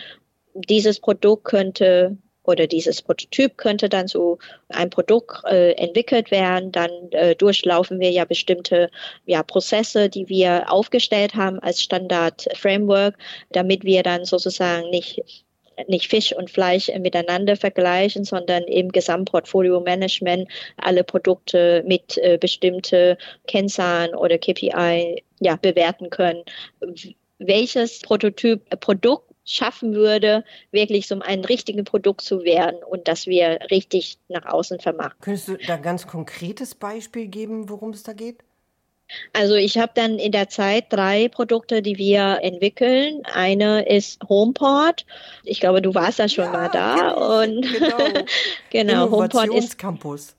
dieses 0.53 1.01
Produkt 1.01 1.45
könnte 1.45 2.19
oder 2.45 2.67
dieses 2.67 3.03
Prototyp 3.03 3.57
könnte 3.57 3.89
dann 3.89 4.09
so 4.09 4.39
ein 4.69 4.91
Produkt 4.91 5.45
äh, 5.45 5.73
entwickelt 5.73 6.31
werden. 6.31 6.73
Dann 6.73 6.91
äh, 7.13 7.35
durchlaufen 7.37 8.01
wir 8.01 8.11
ja 8.11 8.25
bestimmte 8.25 8.91
ja, 9.27 9.43
Prozesse, 9.43 10.09
die 10.09 10.29
wir 10.29 10.71
aufgestellt 10.71 11.35
haben 11.35 11.59
als 11.61 11.83
Standard-Framework, 11.83 13.17
damit 13.51 13.85
wir 13.85 14.03
dann 14.03 14.25
sozusagen 14.25 14.91
nicht 14.91 15.23
nicht 15.89 16.09
Fisch 16.09 16.35
und 16.35 16.51
Fleisch 16.51 16.89
miteinander 16.99 17.57
vergleichen, 17.57 18.25
sondern 18.25 18.65
im 18.65 18.91
Gesamtportfolio-Management 18.91 20.49
alle 20.77 21.03
Produkte 21.03 21.83
mit 21.87 22.19
äh, 22.19 22.39
bestimmte 22.39 23.17
Kennzahlen 23.47 24.15
oder 24.15 24.39
KPI 24.39 25.23
ja, 25.41 25.57
bewerten 25.57 26.11
können. 26.11 26.45
Welches 27.39 28.01
Prototyp, 28.01 28.69
Produkt 28.81 29.32
schaffen 29.45 29.95
würde, 29.95 30.45
wirklich 30.71 31.09
so 31.09 31.19
ein 31.21 31.45
richtiges 31.45 31.85
Produkt 31.85 32.21
zu 32.23 32.45
werden 32.45 32.83
und 32.83 33.09
dass 33.09 33.27
wir 33.27 33.59
richtig 33.71 34.19
nach 34.29 34.47
außen 34.47 34.81
vermarkten. 34.81 35.21
Könntest 35.21 35.49
du 35.49 35.57
da 35.57 35.77
ganz 35.77 36.07
konkretes 36.07 36.75
Beispiel 36.75 37.27
geben, 37.27 37.69
worum 37.69 37.91
es 37.91 38.03
da 38.03 38.13
geht? 38.13 38.39
Also 39.35 39.55
ich 39.55 39.77
habe 39.77 39.93
dann 39.95 40.19
in 40.19 40.33
der 40.33 40.49
Zeit 40.49 40.87
drei 40.89 41.29
Produkte, 41.29 41.83
die 41.83 41.99
wir 41.99 42.39
entwickeln. 42.43 43.23
Eine 43.33 43.87
ist 43.87 44.23
Homeport. 44.27 45.05
Ich 45.45 45.61
glaube, 45.61 45.83
du 45.83 45.95
warst 45.95 46.19
da 46.19 46.29
schon 46.29 46.45
ja, 46.45 46.53
mal 46.53 46.69
da. 46.71 47.43
Und 47.43 47.63
genau, 47.79 48.25
genau 48.71 49.11
Homeport 49.11 49.55
ist 49.55 49.77
Campus. 49.79 50.35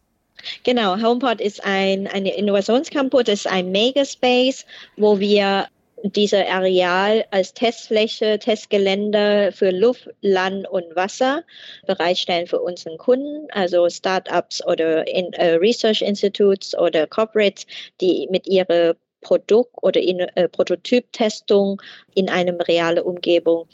Genau, 0.64 1.02
HomePod 1.02 1.40
ist 1.40 1.64
ein, 1.64 2.08
ein 2.08 2.26
Innovationscampus, 2.26 3.24
ist 3.28 3.48
ein 3.48 3.72
Megaspace, 3.72 4.66
wo 4.98 5.20
wir 5.20 5.68
diese 6.04 6.46
Areal 6.48 7.24
als 7.32 7.54
Testfläche, 7.54 8.38
Testgelände 8.38 9.52
für 9.54 9.72
Luft, 9.72 10.10
Land 10.22 10.68
und 10.70 10.96
Wasser 10.96 11.44
bereitstellen 11.88 12.46
für 12.46 12.60
unseren 12.60 12.98
Kunden, 12.98 13.48
also 13.52 13.90
Startups 13.90 14.66
oder 14.66 15.08
in, 15.08 15.32
äh, 15.34 15.54
Research 15.54 16.02
Institutes 16.02 16.78
oder 16.78 17.08
Corporates, 17.08 17.66
die 18.02 18.28
mit 18.30 18.48
ihrer 18.48 18.96
Produkt- 19.22 19.82
oder 19.82 20.02
in, 20.02 20.20
äh, 20.20 20.50
Prototyptestung 20.50 21.82
in 22.14 22.30
einem 22.30 22.60
realen 22.60 23.04
Umgebung 23.04 23.68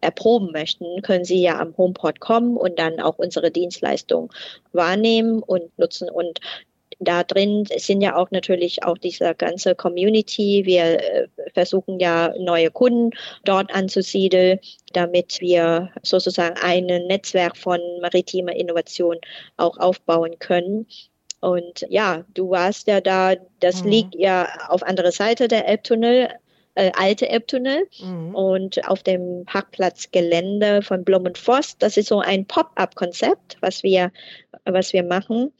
erproben 0.00 0.50
möchten, 0.52 1.02
können 1.02 1.24
Sie 1.24 1.40
ja 1.40 1.58
am 1.60 1.76
HomePod 1.76 2.20
kommen 2.20 2.56
und 2.56 2.78
dann 2.78 3.00
auch 3.00 3.18
unsere 3.18 3.50
Dienstleistung 3.50 4.32
wahrnehmen 4.72 5.42
und 5.42 5.78
nutzen. 5.78 6.08
Und 6.08 6.40
da 7.00 7.24
drin 7.24 7.66
sind 7.76 8.02
ja 8.02 8.16
auch 8.16 8.30
natürlich 8.30 8.84
auch 8.84 8.98
diese 8.98 9.34
ganze 9.34 9.74
Community. 9.74 10.62
Wir 10.66 11.00
äh, 11.00 11.28
versuchen 11.54 11.98
ja 11.98 12.32
neue 12.38 12.70
Kunden 12.70 13.10
dort 13.44 13.74
anzusiedeln, 13.74 14.60
damit 14.92 15.40
wir 15.40 15.90
sozusagen 16.02 16.56
ein 16.62 16.84
Netzwerk 16.84 17.56
von 17.56 17.80
maritimer 18.02 18.54
Innovation 18.54 19.16
auch 19.56 19.78
aufbauen 19.78 20.38
können. 20.38 20.86
Und 21.40 21.86
ja, 21.88 22.24
du 22.34 22.50
warst 22.50 22.86
ja 22.86 23.00
da, 23.00 23.34
das 23.60 23.82
mhm. 23.82 23.90
liegt 23.90 24.14
ja 24.14 24.48
auf 24.68 24.82
anderer 24.82 25.12
Seite 25.12 25.48
der 25.48 25.66
Elbtunnel, 25.66 26.28
äh, 26.74 26.92
alte 26.94 27.30
Elbtunnel 27.30 27.88
mhm. 27.98 28.34
und 28.34 28.86
auf 28.88 29.02
dem 29.02 29.44
Parkplatzgelände 29.46 30.82
von 30.82 31.02
Blum 31.02 31.24
und 31.24 31.38
Voss. 31.38 31.78
Das 31.78 31.96
ist 31.96 32.08
so 32.08 32.20
ein 32.20 32.46
Pop-up-Konzept, 32.46 33.56
was 33.60 33.82
wir, 33.82 34.12
was 34.66 34.92
wir 34.92 35.02
machen. 35.02 35.50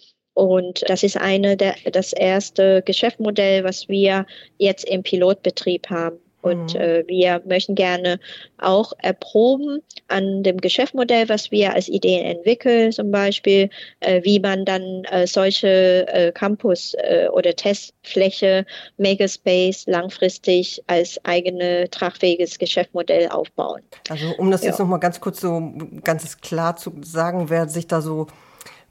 Und 0.40 0.88
das 0.88 1.02
ist 1.02 1.18
eine 1.18 1.54
der, 1.54 1.74
das 1.92 2.14
erste 2.14 2.80
Geschäftsmodell, 2.80 3.62
was 3.62 3.90
wir 3.90 4.24
jetzt 4.56 4.88
im 4.88 5.02
Pilotbetrieb 5.02 5.90
haben. 5.90 6.16
Und 6.40 6.72
mhm. 6.72 6.80
äh, 6.80 7.06
wir 7.06 7.42
möchten 7.44 7.74
gerne 7.74 8.18
auch 8.56 8.94
erproben 8.96 9.82
an 10.08 10.42
dem 10.42 10.56
Geschäftsmodell, 10.56 11.28
was 11.28 11.50
wir 11.50 11.74
als 11.74 11.88
Ideen 11.88 12.24
entwickeln, 12.24 12.90
zum 12.90 13.10
Beispiel, 13.10 13.68
äh, 14.00 14.24
wie 14.24 14.40
man 14.40 14.64
dann 14.64 15.04
äh, 15.10 15.26
solche 15.26 16.08
äh, 16.08 16.32
Campus 16.32 16.94
äh, 16.94 17.28
oder 17.28 17.54
Testfläche, 17.54 18.64
Megaspace 18.96 19.84
langfristig 19.88 20.82
als 20.86 21.22
eigene 21.26 21.90
tragfähiges 21.90 22.58
Geschäftsmodell 22.58 23.28
aufbauen. 23.28 23.82
Also 24.08 24.34
um 24.38 24.50
das 24.50 24.62
ja. 24.62 24.68
jetzt 24.70 24.78
nochmal 24.78 25.00
ganz 25.00 25.20
kurz 25.20 25.42
so 25.42 25.70
ganz 26.02 26.40
klar 26.40 26.76
zu 26.76 26.94
sagen, 27.02 27.50
wer 27.50 27.68
sich 27.68 27.86
da 27.86 28.00
so 28.00 28.28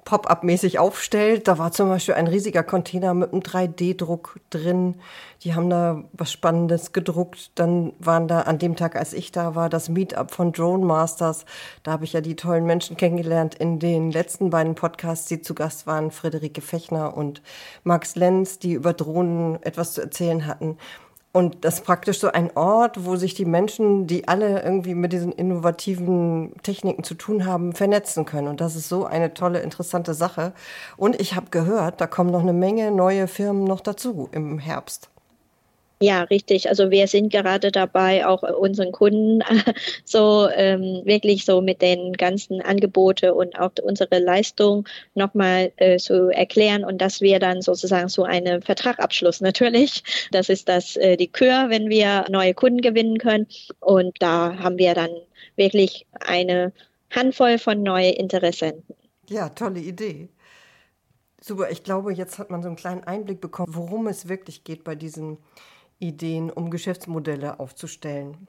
Pop-up-mäßig 0.10 0.80
aufstellt. 0.80 1.48
Da 1.48 1.60
war 1.60 1.72
zum 1.72 1.88
Beispiel 1.88 2.16
ein 2.16 2.26
riesiger 2.26 2.64
Container 2.64 3.14
mit 3.14 3.32
einem 3.32 3.44
3D-Druck 3.44 4.40
drin. 4.50 4.96
Die 5.44 5.54
haben 5.54 5.70
da 5.70 6.04
was 6.14 6.32
Spannendes 6.32 6.94
gedruckt. 6.94 7.52
Dann 7.54 7.94
waren 8.00 8.28
da 8.28 8.42
an 8.42 8.58
dem 8.58 8.76
Tag, 8.76 8.96
als 8.96 9.14
ich 9.14 9.32
da 9.32 9.54
war, 9.54 9.70
das 9.70 9.88
Meetup 9.88 10.32
von 10.32 10.52
Drone 10.52 10.84
Masters. 10.84 11.46
Da 11.84 11.92
habe 11.92 12.06
ich 12.06 12.14
ja 12.14 12.22
die 12.22 12.36
tollen 12.36 12.66
Menschen 12.66 12.98
kennengelernt 12.98 13.54
in 13.54 13.78
den 13.78 14.10
letzten 14.10 14.50
beiden 14.50 14.74
Podcasts, 14.74 15.28
die 15.28 15.42
zu 15.42 15.54
Gast 15.54 15.86
waren, 15.86 16.10
Friederike 16.10 16.62
Fechner 16.62 17.16
und 17.16 17.44
Max 17.84 18.16
Lenz, 18.16 18.58
die 18.58 18.74
über 18.74 18.94
Drohnen 18.94 19.62
etwas 19.62 19.94
zu 19.94 20.02
erzählen 20.02 20.48
hatten. 20.48 20.80
Und 21.32 21.64
das 21.64 21.76
ist 21.76 21.86
praktisch 21.86 22.20
so 22.20 22.32
ein 22.32 22.56
Ort, 22.58 23.06
wo 23.06 23.16
sich 23.16 23.36
die 23.36 23.46
Menschen, 23.46 24.08
die 24.08 24.28
alle 24.28 24.64
irgendwie 24.64 24.96
mit 24.96 25.14
diesen 25.14 25.32
innovativen 25.32 26.54
Techniken 26.64 27.04
zu 27.04 27.14
tun 27.14 27.46
haben, 27.46 27.74
vernetzen 27.74 28.26
können. 28.26 28.48
Und 28.48 28.62
das 28.62 28.76
ist 28.76 28.90
so 28.90 29.06
eine 29.06 29.36
tolle, 29.36 29.60
interessante 29.60 30.16
Sache. 30.16 30.54
Und 30.98 31.22
ich 31.22 31.36
habe 31.36 31.52
gehört, 31.52 32.02
da 32.02 32.08
kommen 32.08 32.32
noch 32.32 32.42
eine 32.42 32.54
Menge 32.54 32.90
neue 32.92 33.28
Firmen 33.28 33.64
noch 33.64 33.82
dazu 33.82 34.28
im 34.32 34.58
Herbst. 34.58 35.10
Ja, 36.02 36.24
richtig. 36.24 36.70
Also 36.70 36.92
wir 36.92 37.08
sind 37.08 37.30
gerade 37.30 37.74
dabei, 37.74 38.26
auch 38.26 38.42
unseren 38.44 38.94
Kunden 38.94 39.42
so 40.06 40.48
ähm, 40.50 41.02
wirklich 41.04 41.44
so 41.44 41.60
mit 41.60 41.82
den 41.82 42.14
ganzen 42.14 42.62
Angebote 42.62 43.34
und 43.34 43.60
auch 43.60 43.72
unsere 43.84 44.20
Leistung 44.20 44.88
nochmal 45.14 45.74
äh, 45.76 45.98
zu 45.98 46.30
erklären 46.30 46.86
und 46.86 47.00
dass 47.02 47.20
wir 47.20 47.40
dann 47.40 47.62
sozusagen 47.62 48.08
so 48.08 48.24
einen 48.24 48.62
Vertragabschluss 48.62 49.42
natürlich. 49.42 50.04
Das 50.32 50.48
ist 50.48 50.70
das 50.70 50.96
äh, 50.96 51.18
die 51.18 51.28
Kür, 51.28 51.66
wenn 51.68 51.90
wir 51.90 52.26
neue 52.30 52.54
Kunden 52.54 52.80
gewinnen 52.80 53.18
können. 53.18 53.48
Und 53.82 54.16
da 54.22 54.58
haben 54.58 54.78
wir 54.78 54.94
dann 54.94 55.12
wirklich 55.58 56.08
eine 56.22 56.72
Handvoll 57.10 57.58
von 57.58 57.84
neuen 57.84 58.14
Interessenten. 58.14 58.96
Ja, 59.28 59.50
tolle 59.50 59.82
Idee. 59.82 60.30
Super, 61.42 61.70
ich 61.72 61.84
glaube, 61.84 62.14
jetzt 62.14 62.40
hat 62.40 62.52
man 62.52 62.62
so 62.62 62.68
einen 62.68 62.78
kleinen 62.78 63.04
Einblick 63.04 63.42
bekommen, 63.42 63.74
worum 63.76 64.08
es 64.08 64.30
wirklich 64.30 64.64
geht 64.64 64.86
bei 64.86 64.96
diesen 64.96 65.38
Ideen, 66.00 66.50
um 66.50 66.70
Geschäftsmodelle 66.70 67.60
aufzustellen? 67.60 68.48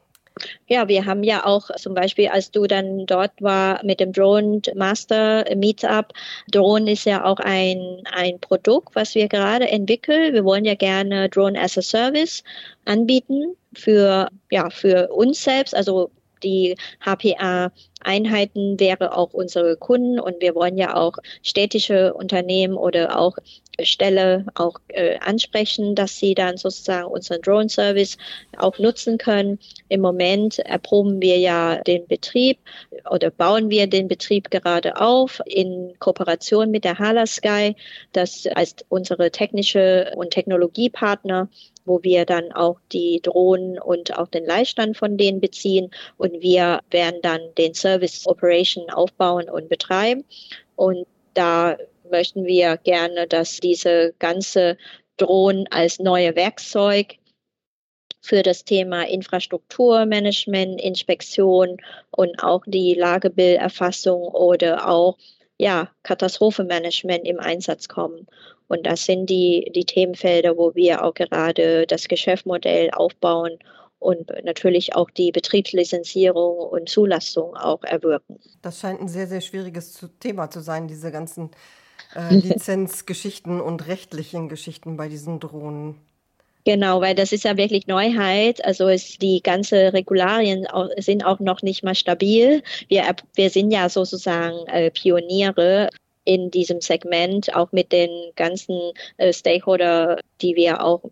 Ja, 0.69 0.89
wir 0.89 1.05
haben 1.05 1.23
ja 1.23 1.45
auch 1.45 1.71
zum 1.77 1.95
Beispiel, 1.95 2.29
als 2.29 2.51
du 2.51 2.67
dann 2.67 3.05
dort 3.07 3.33
war 3.41 3.85
mit 3.85 4.01
dem 4.01 4.13
Drone 4.13 4.63
Master 4.75 5.45
Meetup, 5.57 6.13
Drone 6.51 6.93
ist 6.93 7.05
ja 7.05 7.25
auch 7.25 7.39
ein, 7.41 8.03
ein 8.13 8.41
Produkt, 8.41 8.95
was 8.95 9.15
wir 9.15 9.29
gerade 9.29 9.69
entwickeln. 9.69 10.33
Wir 10.33 10.45
wollen 10.45 10.65
ja 10.65 10.75
gerne 10.75 11.29
Drone 11.29 11.61
as 11.61 11.77
a 11.77 11.83
Service 11.83 12.43
anbieten 12.85 13.57
für, 13.75 14.29
ja, 14.51 14.71
für 14.71 15.09
uns 15.09 15.43
selbst, 15.43 15.75
also 15.75 16.11
die 16.43 16.77
HPA-Einheiten 18.01 18.79
wäre 18.81 19.17
auch 19.17 19.33
unsere 19.33 19.77
Kunden 19.77 20.21
und 20.21 20.41
wir 20.41 20.55
wollen 20.55 20.79
ja 20.79 20.97
auch 20.97 21.15
städtische 21.43 22.15
Unternehmen 22.15 22.77
oder 22.77 23.19
auch 23.19 23.37
Stelle 23.83 24.45
auch 24.55 24.75
äh, 24.89 25.19
ansprechen, 25.21 25.95
dass 25.95 26.19
sie 26.19 26.35
dann 26.35 26.59
sozusagen 26.59 27.07
unseren 27.07 27.41
Drone-Service 27.41 28.19
auch 28.59 28.79
nutzen 28.79 29.17
können. 29.17 29.59
Im 29.89 30.03
Moment 30.03 30.59
erproben 30.59 31.23
wir 31.23 31.39
ja 31.39 31.77
den 31.83 32.07
Betrieb 32.07 32.59
oder 33.11 33.31
bauen 33.31 33.71
wir 33.71 33.87
den 33.87 34.07
Betrieb 34.09 34.51
gerade 34.51 35.01
auf 35.01 35.41
in 35.47 35.95
Kooperation 35.99 36.71
mit 36.71 36.85
der 36.85 36.99
Hala 36.99 37.27
Sky, 37.27 37.75
das 38.13 38.47
als 38.55 38.77
unsere 38.89 39.31
technische 39.31 40.13
und 40.15 40.31
Technologiepartner 40.31 41.49
wo 41.85 42.03
wir 42.03 42.25
dann 42.25 42.53
auch 42.53 42.79
die 42.93 43.21
Drohnen 43.23 43.79
und 43.79 44.17
auch 44.17 44.29
den 44.29 44.45
Leihstand 44.45 44.97
von 44.97 45.17
denen 45.17 45.41
beziehen 45.41 45.91
und 46.19 46.41
wir 46.41 46.81
werden 46.91 47.21
dann 47.23 47.41
den 47.59 47.75
Service 47.75 47.90
Operation 48.27 48.91
aufbauen 48.91 49.49
und 49.49 49.69
betreiben. 49.69 50.25
Und 50.77 51.07
da 51.35 51.77
möchten 52.11 52.45
wir 52.45 52.77
gerne, 52.79 53.27
dass 53.27 53.61
diese 53.61 54.15
ganze 54.19 54.77
Drohnen 55.17 55.67
als 55.71 55.99
neue 55.99 56.35
Werkzeug 56.37 57.17
für 58.21 58.43
das 58.43 58.65
Thema 58.65 59.09
Infrastrukturmanagement, 59.09 60.81
Inspektion 60.81 61.79
und 62.11 62.43
auch 62.43 62.63
die 62.67 62.95
Lagebilderfassung 62.95 64.23
oder 64.23 64.89
auch 64.89 65.17
ja, 65.59 65.91
Katastrophenmanagement 66.03 67.27
im 67.27 67.39
Einsatz 67.39 67.89
kommen. 67.89 68.27
Und 68.69 68.87
das 68.87 69.05
sind 69.05 69.29
die, 69.29 69.71
die 69.75 69.85
Themenfelder, 69.85 70.57
wo 70.57 70.75
wir 70.75 71.05
auch 71.05 71.13
gerade 71.13 71.87
das 71.87 72.09
Geschäftsmodell 72.09 72.91
aufbauen 72.93 73.59
und 74.01 74.31
natürlich 74.45 74.97
auch 74.97 75.11
die 75.11 75.31
Betriebslizenzierung 75.31 76.59
und 76.59 76.89
Zulassung 76.89 77.55
auch 77.55 77.85
erwirken. 77.85 78.41
Das 78.63 78.81
scheint 78.81 79.01
ein 79.01 79.09
sehr, 79.09 79.29
sehr 79.29 79.43
schwieriges 79.43 80.05
Thema 80.19 80.51
zu 80.51 80.61
sein, 80.61 80.89
diese 80.89 81.13
ganzen 81.13 81.51
äh, 82.17 82.35
Lizenzgeschichten 82.35 83.61
und 83.61 83.87
rechtlichen 83.87 84.49
Geschichten 84.49 84.97
bei 84.97 85.09
diesen 85.09 85.39
Drohnen. 85.39 85.97
Genau, 86.65 87.01
weil 87.01 87.15
das 87.15 87.33
ist 87.33 87.45
ja 87.45 87.57
wirklich 87.57 87.87
Neuheit. 87.87 88.65
Also 88.65 88.89
ist 88.89 89.23
die 89.23 89.43
ganze 89.43 89.93
Regularien 89.93 90.67
sind 90.99 91.25
auch 91.25 91.41
noch 91.41 91.63
nicht 91.63 91.83
mal 91.83 91.95
stabil. 91.95 92.63
Wir, 92.89 93.15
wir 93.35 93.51
sind 93.51 93.71
ja 93.71 93.89
sozusagen 93.89 94.67
äh, 94.67 94.91
Pioniere 94.91 95.89
in 96.25 96.51
diesem 96.51 96.81
Segment, 96.83 97.55
auch 97.57 97.73
mit 97.73 97.93
den 97.93 98.11
ganzen 98.37 98.79
äh, 99.17 99.33
Stakeholder, 99.33 100.21
die 100.43 100.55
wir 100.55 100.85
auch 100.85 101.03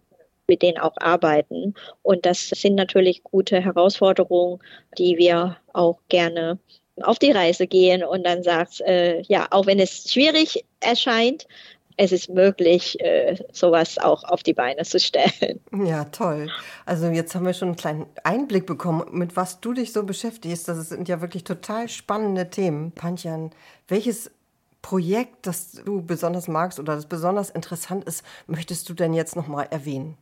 mit 0.49 0.63
denen 0.63 0.79
auch 0.79 0.97
arbeiten. 0.97 1.75
Und 2.03 2.27
das 2.27 2.49
sind 2.49 2.75
natürlich 2.75 3.23
gute 3.23 3.61
Herausforderungen, 3.61 4.59
die 4.97 5.17
wir 5.19 5.57
auch 5.73 5.99
gerne 6.09 6.59
auf 7.03 7.19
die 7.19 7.31
Reise 7.31 7.67
gehen 7.67 8.03
und 8.03 8.27
dann 8.27 8.43
sagt, 8.43 8.81
äh, 8.81 9.21
ja, 9.23 9.47
auch 9.51 9.67
wenn 9.67 9.79
es 9.79 10.11
schwierig 10.11 10.65
erscheint, 10.81 11.47
es 11.97 12.13
ist 12.13 12.29
möglich, 12.29 12.99
äh, 13.01 13.37
sowas 13.53 13.99
auch 13.99 14.23
auf 14.25 14.43
die 14.43 14.55
Beine 14.55 14.83
zu 14.85 15.01
stellen. 15.01 15.61
Ja, 15.85 16.05
toll. 16.05 16.49
Also 16.87 17.09
jetzt 17.09 17.35
haben 17.35 17.45
wir 17.45 17.55
schon 17.55 17.69
einen 17.69 17.77
kleinen 17.77 18.07
Einblick 18.23 18.67
bekommen, 18.67 19.05
mit 19.11 19.37
was 19.37 19.61
du 19.61 19.73
dich 19.73 19.93
so 19.93 20.05
beschäftigst. 20.05 20.69
Das 20.69 20.89
sind 20.89 21.09
ja 21.09 21.21
wirklich 21.21 21.45
total 21.45 21.89
spannende 21.89 22.51
Themen. 22.51 22.93
Panjan, 22.93 23.51
welches 23.89 24.31
Projekt, 24.81 25.47
das 25.47 25.73
du 25.73 26.01
besonders 26.03 26.47
magst 26.47 26.79
oder 26.79 26.95
das 26.95 27.07
besonders 27.07 27.51
interessant 27.51 28.05
ist, 28.05 28.25
möchtest 28.47 28.89
du 28.89 28.95
denn 28.95 29.13
jetzt 29.13 29.35
nochmal 29.35 29.67
erwähnen? 29.71 30.17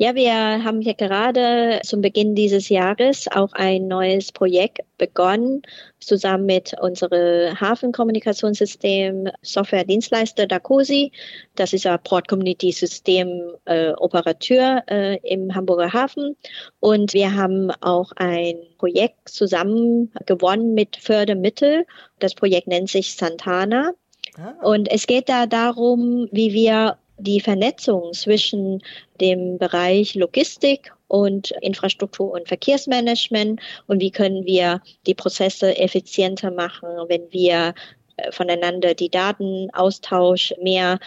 Ja, 0.00 0.14
wir 0.14 0.32
haben 0.32 0.80
ja 0.80 0.92
gerade 0.92 1.80
zum 1.82 2.02
Beginn 2.02 2.36
dieses 2.36 2.68
Jahres 2.68 3.26
auch 3.32 3.52
ein 3.54 3.88
neues 3.88 4.30
Projekt 4.30 4.78
begonnen, 4.96 5.62
zusammen 5.98 6.46
mit 6.46 6.72
unserem 6.80 7.58
Hafenkommunikationssystem 7.60 9.28
Software-Dienstleister 9.42 10.46
Dacosi. 10.46 11.10
Das 11.56 11.72
ist 11.72 11.84
ein 11.84 11.98
Port 12.04 12.28
Community 12.28 12.70
System 12.70 13.28
äh, 13.64 13.90
Operateur 13.94 14.84
äh, 14.88 15.16
im 15.24 15.52
Hamburger 15.52 15.92
Hafen. 15.92 16.36
Und 16.78 17.12
wir 17.12 17.34
haben 17.34 17.72
auch 17.80 18.12
ein 18.14 18.54
Projekt 18.78 19.28
zusammen 19.28 20.12
gewonnen 20.26 20.74
mit 20.74 20.96
Fördermittel. 20.96 21.86
Das 22.20 22.36
Projekt 22.36 22.68
nennt 22.68 22.88
sich 22.88 23.16
Santana. 23.16 23.94
Ah. 24.36 24.54
Und 24.62 24.88
es 24.92 25.08
geht 25.08 25.28
da 25.28 25.46
darum, 25.46 26.28
wie 26.30 26.52
wir 26.52 26.98
die 27.18 27.40
Vernetzung 27.40 28.12
zwischen 28.12 28.82
dem 29.20 29.58
Bereich 29.58 30.14
Logistik 30.14 30.92
und 31.08 31.50
Infrastruktur 31.62 32.32
und 32.32 32.48
Verkehrsmanagement 32.48 33.60
und 33.86 34.00
wie 34.00 34.10
können 34.10 34.44
wir 34.44 34.80
die 35.06 35.14
Prozesse 35.14 35.76
effizienter 35.76 36.50
machen, 36.50 36.88
wenn 37.08 37.30
wir 37.32 37.74
äh, 38.16 38.32
voneinander 38.32 38.94
die 38.94 39.10
Datenaustausch 39.10 40.54
mehr 40.60 40.98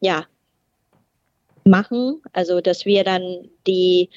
ja, 0.00 0.26
machen, 1.66 2.22
also 2.32 2.60
dass 2.60 2.86
wir 2.86 3.04
dann 3.04 3.48
die, 3.66 4.08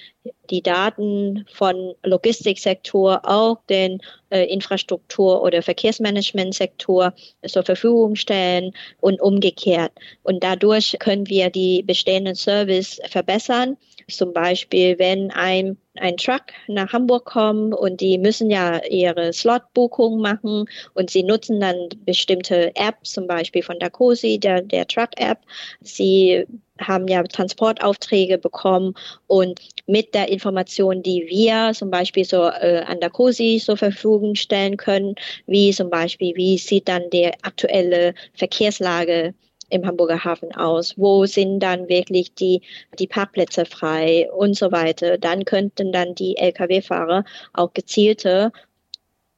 die 0.49 0.62
Daten 0.62 1.45
von 1.51 1.93
Logistiksektor 2.03 3.21
auch 3.23 3.57
den 3.69 3.99
äh, 4.29 4.45
Infrastruktur- 4.45 5.41
oder 5.41 5.62
Verkehrsmanagementsektor 5.62 7.13
zur 7.47 7.63
Verfügung 7.63 8.15
stellen 8.15 8.73
und 9.01 9.19
umgekehrt. 9.21 9.91
Und 10.23 10.43
dadurch 10.43 10.95
können 10.99 11.27
wir 11.27 11.49
die 11.49 11.83
bestehenden 11.83 12.35
Service 12.35 13.01
verbessern. 13.09 13.77
Zum 14.07 14.33
Beispiel, 14.33 14.97
wenn 14.99 15.31
ein, 15.31 15.77
ein 15.99 16.17
Truck 16.17 16.43
nach 16.67 16.93
Hamburg 16.93 17.25
kommt 17.25 17.73
und 17.73 18.01
die 18.01 18.17
müssen 18.17 18.49
ja 18.49 18.83
ihre 18.85 19.33
Slot-Buchung 19.33 20.19
machen 20.21 20.65
und 20.93 21.09
sie 21.09 21.23
nutzen 21.23 21.59
dann 21.59 21.89
bestimmte 22.05 22.71
Apps, 22.75 23.12
zum 23.12 23.27
Beispiel 23.27 23.63
von 23.63 23.79
Dacosi, 23.79 24.39
der, 24.39 24.62
der 24.62 24.88
Truck-App. 24.88 25.39
Sie 25.81 26.45
haben 26.79 27.07
ja 27.07 27.23
Transportaufträge 27.23 28.38
bekommen 28.38 28.93
und 29.27 29.59
mit 29.85 30.13
der 30.13 30.29
Information, 30.29 31.03
die 31.03 31.25
wir 31.27 31.73
zum 31.73 31.91
Beispiel 31.91 32.25
so 32.25 32.43
äh, 32.43 32.83
an 32.85 32.99
der 32.99 33.09
COSI 33.09 33.62
zur 33.63 33.77
Verfügung 33.77 34.35
stellen 34.35 34.77
können, 34.77 35.15
wie 35.45 35.71
zum 35.71 35.89
Beispiel, 35.89 36.35
wie 36.35 36.57
sieht 36.57 36.88
dann 36.88 37.09
die 37.12 37.31
aktuelle 37.43 38.13
Verkehrslage 38.33 39.33
im 39.69 39.86
Hamburger 39.86 40.23
Hafen 40.23 40.53
aus? 40.55 40.93
Wo 40.97 41.25
sind 41.25 41.60
dann 41.60 41.89
wirklich 41.89 42.34
die, 42.34 42.62
die 42.97 43.08
Parkplätze 43.08 43.65
frei 43.65 44.29
und 44.32 44.55
so 44.55 44.71
weiter? 44.71 45.17
Dann 45.17 45.45
könnten 45.45 45.91
dann 45.91 46.15
die 46.15 46.38
Lkw-Fahrer 46.38 47.23
auch 47.53 47.73
gezielte 47.73 48.51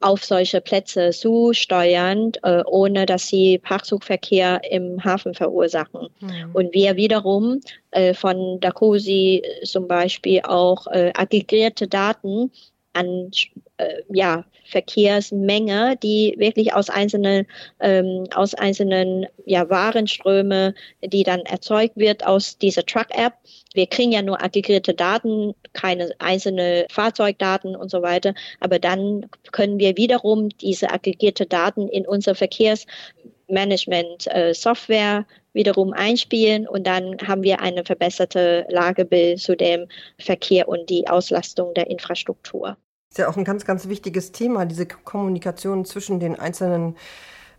auf 0.02 0.26
solche 0.26 0.62
Plätze 0.62 1.12
zusteuern, 1.12 2.32
äh, 2.44 2.64
ohne 2.66 3.06
dass 3.06 3.28
sie 3.28 3.60
Parkzugverkehr 3.60 4.62
im 4.70 5.04
Hafen 5.04 5.34
verursachen. 5.34 6.10
Mhm. 6.20 6.50
Und 6.54 6.74
wir 6.74 6.96
wiederum 6.96 7.62
äh, 7.92 8.14
von 8.14 8.60
Dacosi 8.60 9.44
zum 9.64 9.88
Beispiel 9.88 10.42
auch 10.44 10.88
äh, 10.88 11.12
aggregierte 11.16 11.88
Daten 11.88 12.52
an 12.94 13.32
äh, 13.78 14.02
ja, 14.12 14.46
Verkehrsmenge, 14.66 15.98
die 16.02 16.36
wirklich 16.38 16.74
aus 16.74 16.90
einzelnen, 16.90 17.46
ähm, 17.80 18.26
aus 18.34 18.54
einzelnen 18.54 19.28
ja, 19.46 19.70
Warenströme, 19.70 20.74
die 21.04 21.24
dann 21.24 21.42
erzeugt 21.42 21.98
wird 21.98 22.26
aus 22.26 22.58
dieser 22.58 22.86
Truck-App. 22.86 23.34
Wir 23.74 23.88
kriegen 23.88 24.12
ja 24.12 24.22
nur 24.22 24.42
aggregierte 24.42 24.94
Daten, 24.94 25.56
keine 25.74 26.14
einzelne 26.20 26.86
Fahrzeugdaten 26.90 27.76
und 27.76 27.92
so 27.92 28.02
weiter. 28.02 28.34
Aber 28.60 28.80
dann 28.80 29.30
können 29.52 29.80
wir 29.80 29.98
wiederum 29.98 30.50
diese 30.50 30.92
aggregierte 30.92 31.46
Daten 31.46 31.88
in 31.88 32.08
unser 32.08 32.36
Verkehrsmanagement-Software 32.36 35.20
äh, 35.20 35.24
wiederum 35.54 35.94
einspielen 35.94 36.68
und 36.68 36.88
dann 36.88 37.18
haben 37.26 37.44
wir 37.44 37.62
eine 37.62 37.84
verbesserte 37.84 38.66
Lagebild 38.70 39.40
zu 39.40 39.56
dem 39.56 39.88
Verkehr 40.20 40.68
und 40.68 40.90
die 40.90 41.08
Auslastung 41.08 41.74
der 41.74 41.90
Infrastruktur. 41.90 42.78
Ist 43.10 43.18
ja 43.18 43.30
auch 43.30 43.36
ein 43.36 43.44
ganz, 43.44 43.66
ganz 43.66 43.88
wichtiges 43.90 44.32
Thema, 44.32 44.66
diese 44.66 44.86
Kommunikation 44.86 45.84
zwischen 45.86 46.20
den 46.20 46.40
einzelnen 46.40 46.96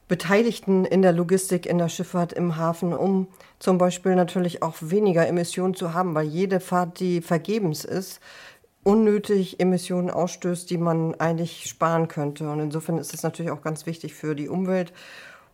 Beteiligten 0.08 0.84
in 0.84 1.02
der 1.02 1.12
Logistik, 1.12 1.66
in 1.66 1.78
der 1.78 1.88
Schifffahrt, 1.88 2.32
im 2.32 2.56
Hafen, 2.56 2.92
um 2.92 3.28
zum 3.58 3.78
Beispiel 3.78 4.14
natürlich 4.14 4.62
auch 4.62 4.76
weniger 4.80 5.26
Emissionen 5.26 5.74
zu 5.74 5.94
haben, 5.94 6.14
weil 6.14 6.26
jede 6.26 6.60
Fahrt, 6.60 7.00
die 7.00 7.20
vergebens 7.20 7.84
ist, 7.84 8.20
unnötig 8.82 9.60
Emissionen 9.60 10.10
ausstößt, 10.10 10.68
die 10.68 10.78
man 10.78 11.14
eigentlich 11.14 11.66
sparen 11.66 12.08
könnte. 12.08 12.50
Und 12.50 12.60
insofern 12.60 12.98
ist 12.98 13.14
es 13.14 13.22
natürlich 13.22 13.52
auch 13.52 13.62
ganz 13.62 13.86
wichtig 13.86 14.14
für 14.14 14.34
die 14.34 14.48
Umwelt 14.48 14.92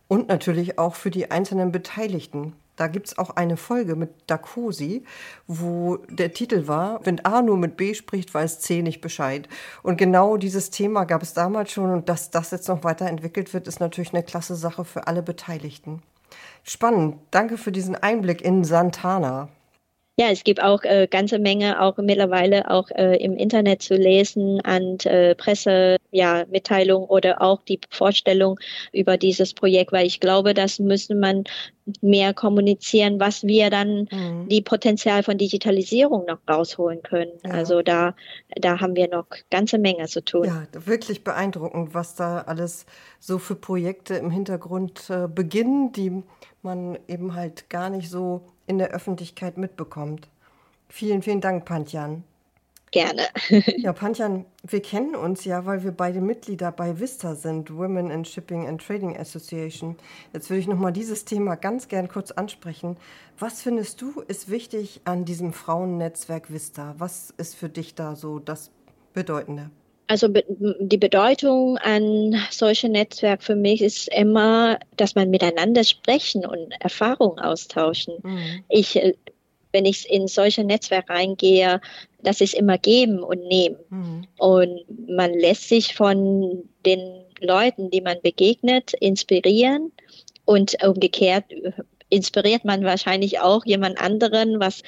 und 0.09 0.27
natürlich 0.27 0.77
auch 0.77 0.95
für 0.95 1.11
die 1.11 1.31
einzelnen 1.31 1.71
Beteiligten. 1.71 2.53
Da 2.75 2.87
gibt 2.87 3.07
es 3.07 3.17
auch 3.17 3.31
eine 3.31 3.57
Folge 3.57 3.95
mit 3.95 4.09
Dakosi, 4.27 5.03
wo 5.47 5.97
der 6.09 6.33
Titel 6.33 6.67
war, 6.67 7.05
wenn 7.05 7.23
A 7.25 7.41
nur 7.41 7.57
mit 7.57 7.77
B 7.77 7.93
spricht, 7.93 8.33
weiß 8.33 8.59
C 8.59 8.81
nicht 8.81 9.01
Bescheid. 9.01 9.47
Und 9.83 9.97
genau 9.97 10.37
dieses 10.37 10.69
Thema 10.69 11.03
gab 11.03 11.21
es 11.21 11.33
damals 11.33 11.71
schon 11.71 11.91
und 11.91 12.09
dass 12.09 12.31
das 12.31 12.51
jetzt 12.51 12.69
noch 12.69 12.83
weiterentwickelt 12.83 13.53
wird, 13.53 13.67
ist 13.67 13.81
natürlich 13.81 14.13
eine 14.13 14.23
klasse 14.23 14.55
Sache 14.55 14.85
für 14.85 15.07
alle 15.07 15.21
Beteiligten. 15.21 16.01
Spannend. 16.63 17.17
Danke 17.31 17.57
für 17.57 17.71
diesen 17.71 17.95
Einblick 17.95 18.41
in 18.41 18.63
Santana 18.63 19.49
ja, 20.19 20.31
es 20.31 20.43
gibt 20.43 20.61
auch 20.61 20.83
äh, 20.83 21.07
ganze 21.09 21.39
Menge 21.39 21.81
auch 21.81 21.95
mittlerweile 21.95 22.69
auch 22.69 22.89
äh, 22.91 23.15
im 23.23 23.37
Internet 23.37 23.81
zu 23.81 23.95
lesen 23.95 24.59
an 24.65 24.97
äh, 25.05 25.33
Presse, 25.33 25.95
ja, 26.11 26.43
Mitteilung 26.51 27.05
oder 27.05 27.41
auch 27.41 27.63
die 27.63 27.79
Vorstellung 27.89 28.59
über 28.91 29.15
dieses 29.15 29.53
Projekt, 29.53 29.93
weil 29.93 30.05
ich 30.05 30.19
glaube, 30.19 30.53
das 30.53 30.77
müsste 30.77 31.15
man 31.15 31.45
mehr 32.01 32.33
kommunizieren, 32.33 33.21
was 33.21 33.43
wir 33.43 33.69
dann 33.69 34.09
mhm. 34.11 34.49
die 34.49 34.61
Potenzial 34.61 35.23
von 35.23 35.37
Digitalisierung 35.37 36.25
noch 36.25 36.39
rausholen 36.49 37.01
können. 37.01 37.31
Ja. 37.45 37.51
Also 37.51 37.81
da, 37.81 38.13
da 38.57 38.81
haben 38.81 38.97
wir 38.97 39.07
noch 39.07 39.27
ganze 39.49 39.77
Menge 39.77 40.05
zu 40.07 40.21
tun. 40.21 40.43
Ja, 40.43 40.67
wirklich 40.85 41.23
beeindruckend, 41.23 41.93
was 41.93 42.15
da 42.15 42.41
alles 42.41 42.85
so 43.21 43.39
für 43.39 43.55
Projekte 43.55 44.15
im 44.15 44.31
Hintergrund 44.31 45.09
äh, 45.09 45.29
beginnen, 45.29 45.93
die 45.93 46.23
man 46.61 46.99
eben 47.07 47.35
halt 47.35 47.69
gar 47.69 47.89
nicht 47.89 48.09
so 48.09 48.41
in 48.69 48.77
der 48.77 48.91
Öffentlichkeit 48.91 49.57
mitbekommt. 49.57 50.29
Vielen, 50.87 51.23
vielen 51.23 51.41
Dank, 51.41 51.65
Pantjan. 51.65 52.23
Gerne. 52.91 53.27
ja, 53.77 53.93
Pantjan, 53.93 54.45
wir 54.63 54.81
kennen 54.81 55.15
uns 55.15 55.45
ja, 55.45 55.65
weil 55.65 55.83
wir 55.83 55.91
beide 55.91 56.21
Mitglieder 56.21 56.71
bei 56.71 56.99
Vista 56.99 57.35
sind, 57.35 57.75
Women 57.75 58.09
in 58.09 58.25
Shipping 58.25 58.67
and 58.67 58.81
Trading 58.81 59.17
Association. 59.17 59.95
Jetzt 60.33 60.49
würde 60.49 60.59
ich 60.59 60.67
nochmal 60.67 60.93
dieses 60.93 61.25
Thema 61.25 61.55
ganz 61.55 61.87
gern 61.87 62.07
kurz 62.07 62.31
ansprechen. 62.31 62.97
Was 63.37 63.61
findest 63.61 64.01
du 64.01 64.21
ist 64.21 64.49
wichtig 64.49 65.01
an 65.03 65.25
diesem 65.25 65.53
Frauennetzwerk 65.53 66.51
Vista? 66.51 66.95
Was 66.97 67.31
ist 67.37 67.55
für 67.55 67.69
dich 67.69 67.95
da 67.95 68.15
so 68.15 68.39
das 68.39 68.71
Bedeutende? 69.13 69.69
Also 70.09 70.27
die 70.27 70.97
Bedeutung 70.97 71.77
an 71.77 72.35
solchen 72.49 72.93
Netzwerk 72.93 73.43
für 73.43 73.55
mich 73.55 73.79
ist 73.79 74.07
immer, 74.07 74.79
dass 74.97 75.13
man 75.13 75.29
miteinander 75.29 75.83
sprechen 75.83 76.47
und 76.47 76.73
Erfahrungen 76.79 77.37
austauschen. 77.37 78.15
Mhm. 78.23 78.63
Ich, 78.69 78.95
äh, 78.95 79.13
wenn 79.71 79.85
ich 79.85 80.09
in 80.09 80.27
solche 80.27 80.63
Netzwerke 80.63 81.13
reingehe, 81.13 81.79
das 82.23 82.41
ist 82.41 82.55
immer 82.55 82.79
geben 82.79 83.19
und 83.19 83.45
nehmen. 83.45 83.77
Mhm. 83.91 84.27
Und 84.39 84.79
man 85.07 85.31
lässt 85.31 85.69
sich 85.69 85.93
von 85.93 86.67
den 86.87 87.23
Leuten, 87.39 87.91
die 87.91 88.01
man 88.01 88.17
begegnet, 88.23 88.93
inspirieren 88.93 89.91
und 90.45 90.75
umgekehrt 90.83 91.45
inspiriert 92.09 92.65
man 92.65 92.83
wahrscheinlich 92.83 93.41
auch 93.41 93.63
jemand 93.63 94.01
anderen, 94.01 94.59
was 94.59 94.81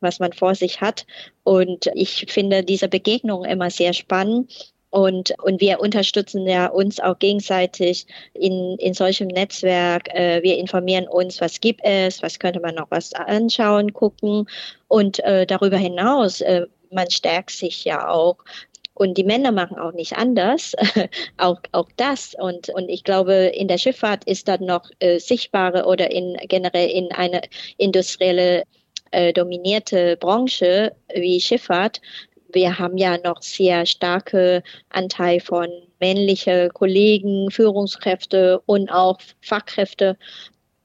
was 0.00 0.20
man 0.20 0.32
vor 0.32 0.54
sich 0.54 0.80
hat. 0.80 1.06
Und 1.44 1.90
ich 1.94 2.26
finde 2.28 2.62
diese 2.62 2.88
Begegnung 2.88 3.44
immer 3.44 3.70
sehr 3.70 3.92
spannend. 3.92 4.72
Und, 4.90 5.34
und 5.42 5.60
wir 5.60 5.80
unterstützen 5.80 6.46
ja 6.46 6.66
uns 6.66 6.98
auch 6.98 7.18
gegenseitig 7.18 8.06
in, 8.32 8.76
in 8.78 8.94
solchem 8.94 9.28
Netzwerk. 9.28 10.08
Äh, 10.14 10.42
wir 10.42 10.56
informieren 10.56 11.06
uns, 11.06 11.40
was 11.40 11.60
gibt 11.60 11.80
es, 11.84 12.22
was 12.22 12.38
könnte 12.38 12.60
man 12.60 12.74
noch 12.74 12.90
was 12.90 13.12
anschauen, 13.12 13.92
gucken. 13.92 14.46
Und 14.88 15.18
äh, 15.24 15.46
darüber 15.46 15.76
hinaus, 15.76 16.40
äh, 16.40 16.66
man 16.90 17.10
stärkt 17.10 17.50
sich 17.50 17.84
ja 17.84 18.08
auch. 18.08 18.38
Und 18.94 19.16
die 19.18 19.24
Männer 19.24 19.52
machen 19.52 19.78
auch 19.78 19.92
nicht 19.92 20.16
anders, 20.16 20.74
auch, 21.36 21.60
auch 21.72 21.88
das. 21.96 22.34
Und, 22.36 22.70
und 22.70 22.88
ich 22.88 23.04
glaube, 23.04 23.32
in 23.54 23.68
der 23.68 23.78
Schifffahrt 23.78 24.24
ist 24.24 24.48
das 24.48 24.58
noch 24.58 24.90
sichtbare 25.18 25.84
oder 25.84 26.10
in, 26.10 26.36
generell 26.48 26.90
in 26.90 27.12
eine 27.12 27.42
industrielle 27.76 28.64
äh, 29.10 29.32
dominierte 29.32 30.16
Branche 30.16 30.92
wie 31.14 31.40
Schifffahrt, 31.40 32.00
wir 32.52 32.78
haben 32.78 32.96
ja 32.96 33.18
noch 33.18 33.42
sehr 33.42 33.84
starke 33.84 34.62
Anteil 34.88 35.40
von 35.40 35.68
männlichen 36.00 36.70
Kollegen, 36.72 37.50
Führungskräfte 37.50 38.60
und 38.64 38.90
auch 38.90 39.18
Fachkräfte. 39.42 40.16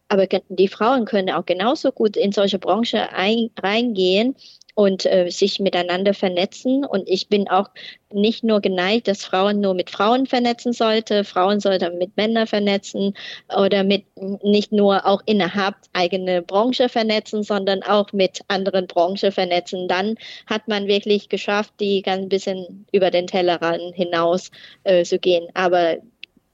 Aber 0.10 0.28
die 0.28 0.68
Frauen 0.68 1.06
können 1.06 1.32
auch 1.32 1.46
genauso 1.46 1.92
gut 1.92 2.18
in 2.18 2.32
solche 2.32 2.60
Branche 2.60 3.10
ein, 3.14 3.50
reingehen 3.62 4.36
und 4.76 5.06
äh, 5.06 5.30
sich 5.30 5.60
miteinander 5.60 6.14
vernetzen. 6.14 6.86
Und 6.86 7.08
ich 7.08 7.30
bin 7.30 7.48
auch 7.48 7.70
nicht 8.12 8.44
nur 8.44 8.62
geneigt, 8.62 9.08
dass 9.08 9.24
Frauen 9.24 9.60
nur 9.60 9.74
mit 9.74 9.90
Frauen 9.90 10.26
vernetzen 10.26 10.74
sollte. 10.74 11.24
Frauen 11.24 11.60
sollten 11.60 11.98
mit 11.98 12.16
Männern 12.18 12.48
vernetzen 12.48 13.14
oder 13.56 13.84
mit 13.84 14.06
nicht 14.44 14.72
nur 14.72 15.06
auch 15.06 15.22
innerhalb 15.26 15.76
eigene 15.94 16.42
Branche 16.42 16.90
vernetzen, 16.90 17.44
sondern 17.44 17.84
auch 17.84 18.12
mit 18.14 18.42
anderen 18.48 18.88
Branchen 18.88 19.32
vernetzen. 19.32 19.88
Dann 19.88 20.16
hat 20.48 20.68
man 20.68 20.88
wirklich 20.88 21.30
geschafft, 21.30 21.74
die 21.80 22.02
ganz 22.02 22.30
bisschen 22.30 22.86
über 22.92 23.12
den 23.12 23.28
Tellerrand 23.28 23.96
hinaus 23.96 24.50
äh, 24.84 25.04
zu 25.04 25.20
gehen. 25.20 25.48
Aber 25.54 25.98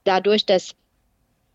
dadurch, 0.04 0.44
dass 0.44 0.74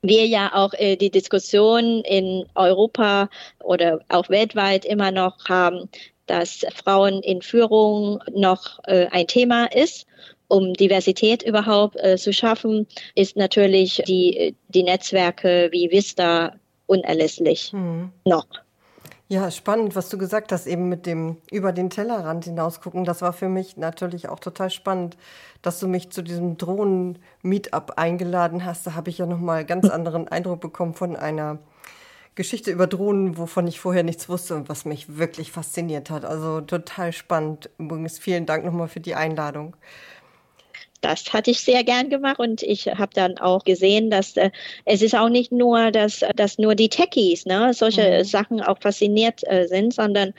wir 0.02 0.26
ja 0.28 0.52
auch 0.54 0.74
äh, 0.74 0.96
die 0.96 1.10
Diskussion 1.10 2.02
in 2.02 2.46
Europa 2.56 3.30
oder 3.64 4.00
auch 4.10 4.30
weltweit 4.30 4.86
immer 4.86 5.12
noch 5.12 5.46
haben, 5.46 5.90
dass 6.28 6.66
Frauen 6.74 7.22
in 7.22 7.42
Führung 7.42 8.20
noch 8.34 8.80
äh, 8.86 9.08
ein 9.12 9.28
Thema 9.28 9.66
ist. 9.66 10.06
Um 10.48 10.74
Diversität 10.74 11.42
überhaupt 11.42 11.96
äh, 11.98 12.18
zu 12.18 12.32
schaffen, 12.32 12.88
ist 13.16 13.36
natürlich 13.36 14.04
die, 14.08 14.56
die 14.68 14.84
Netzwerke 14.84 15.70
wie 15.72 15.90
Vista 15.92 16.54
unerlässlich 16.86 17.72
hm. 17.72 18.12
noch. 18.26 18.46
Ja, 19.28 19.50
spannend, 19.50 19.96
was 19.96 20.10
du 20.10 20.20
gesagt 20.20 20.52
hast, 20.52 20.68
eben 20.68 20.88
mit 20.88 21.08
dem 21.08 21.38
über 21.50 21.72
den 21.72 21.90
Tellerrand 21.90 22.46
hinausgucken. 22.46 23.06
Das 23.06 23.24
war 23.24 23.34
für 23.34 23.50
mich 23.50 23.76
natürlich 23.76 24.30
auch 24.30 24.40
total 24.40 24.70
spannend, 24.70 25.18
dass 25.64 25.80
du 25.80 25.88
mich 25.88 26.12
zu 26.12 26.22
diesem 26.22 26.58
Drohnen-Meetup 26.58 27.94
eingeladen 27.98 28.66
hast. 28.66 28.86
Da 28.86 28.94
habe 28.94 29.10
ich 29.10 29.18
ja 29.18 29.26
nochmal 29.26 29.66
ganz 29.66 29.90
anderen 29.90 30.28
Eindruck 30.28 30.62
bekommen 30.62 30.94
von 30.94 31.16
einer 31.16 31.58
Geschichte 32.36 32.72
über 32.72 32.86
Drohnen, 32.86 33.38
wovon 33.38 33.66
ich 33.66 33.80
vorher 33.80 34.04
nichts 34.04 34.28
wusste 34.28 34.56
und 34.56 34.68
was 34.68 34.86
mich 34.86 35.18
wirklich 35.18 35.52
fasziniert 35.52 36.10
hat. 36.10 36.26
Also 36.26 36.62
total 36.62 37.14
spannend. 37.14 37.70
Übrigens 37.78 38.20
vielen 38.20 38.46
Dank 38.46 38.66
nochmal 38.66 38.90
für 38.90 39.00
die 39.00 39.16
Einladung. 39.16 39.76
Das 41.02 41.32
hatte 41.34 41.52
ich 41.52 41.60
sehr 41.62 41.84
gern 41.84 42.10
gemacht 42.10 42.40
und 42.40 42.64
ich 42.64 42.88
habe 42.88 43.14
dann 43.14 43.38
auch 43.38 43.64
gesehen, 43.64 44.10
dass 44.10 44.36
äh, 44.38 44.50
es 44.86 45.02
ist 45.02 45.16
auch 45.16 45.30
nicht 45.30 45.52
nur, 45.52 45.92
dass, 45.92 46.22
dass 46.36 46.58
nur 46.58 46.74
die 46.74 46.90
Techies 46.90 47.46
ne, 47.46 47.74
solche 47.74 48.20
mhm. 48.20 48.24
Sachen 48.24 48.62
auch 48.62 48.80
fasziniert 48.82 49.42
äh, 49.48 49.68
sind, 49.68 49.94
sondern 49.94 50.34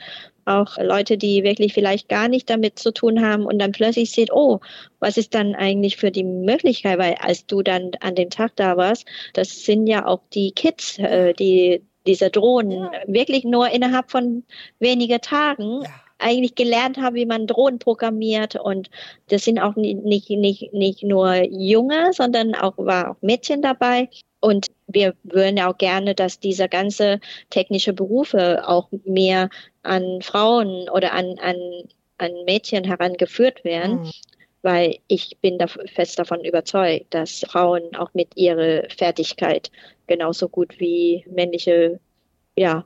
auch 0.47 0.77
Leute, 0.77 1.17
die 1.17 1.43
wirklich 1.43 1.73
vielleicht 1.73 2.09
gar 2.09 2.27
nicht 2.27 2.49
damit 2.49 2.79
zu 2.79 2.91
tun 2.91 3.21
haben 3.21 3.45
und 3.45 3.59
dann 3.59 3.71
plötzlich 3.71 4.11
sieht, 4.11 4.31
oh, 4.31 4.59
was 4.99 5.17
ist 5.17 5.35
dann 5.35 5.55
eigentlich 5.55 5.97
für 5.97 6.11
die 6.11 6.23
Möglichkeit, 6.23 6.97
weil 6.99 7.15
als 7.19 7.45
du 7.45 7.61
dann 7.61 7.91
an 7.99 8.15
dem 8.15 8.29
Tag 8.29 8.55
da 8.55 8.77
warst, 8.77 9.05
das 9.33 9.63
sind 9.65 9.87
ja 9.87 10.05
auch 10.05 10.21
die 10.33 10.51
Kids, 10.51 10.97
äh, 10.99 11.33
die 11.33 11.81
diese 12.07 12.29
Drohnen 12.29 12.89
wirklich 13.05 13.43
nur 13.43 13.69
innerhalb 13.69 14.09
von 14.09 14.43
wenigen 14.79 15.19
Tagen 15.19 15.81
ja. 15.83 15.89
eigentlich 16.17 16.55
gelernt 16.55 16.97
haben, 16.97 17.15
wie 17.15 17.25
man 17.25 17.47
Drohnen 17.47 17.79
programmiert. 17.79 18.55
Und 18.55 18.89
das 19.27 19.43
sind 19.43 19.59
auch 19.59 19.75
nicht, 19.75 20.29
nicht, 20.29 20.73
nicht 20.73 21.03
nur 21.03 21.35
Junge, 21.43 22.13
sondern 22.13 22.55
auch 22.55 22.77
war 22.77 23.11
auch 23.11 23.21
Mädchen 23.21 23.61
dabei. 23.61 24.09
Und 24.39 24.67
wir 24.87 25.15
würden 25.23 25.59
auch 25.59 25.77
gerne, 25.77 26.13
dass 26.15 26.39
diese 26.39 26.69
ganze 26.69 27.19
technische 27.49 27.93
Berufe 27.93 28.67
auch 28.67 28.89
mehr 29.05 29.49
an 29.83 30.21
Frauen 30.21 30.89
oder 30.89 31.13
an, 31.13 31.37
an, 31.39 31.55
an 32.17 32.31
Mädchen 32.45 32.83
herangeführt 32.83 33.63
werden. 33.63 34.03
Mhm 34.03 34.11
weil 34.63 34.97
ich 35.07 35.37
bin 35.41 35.57
da 35.57 35.67
fest 35.67 36.19
davon 36.19 36.43
überzeugt, 36.43 37.13
dass 37.13 37.45
Frauen 37.47 37.95
auch 37.95 38.13
mit 38.13 38.35
ihrer 38.35 38.83
Fertigkeit 38.89 39.71
genauso 40.07 40.49
gut 40.49 40.79
wie 40.79 41.23
männliche 41.29 42.01
ja, 42.57 42.83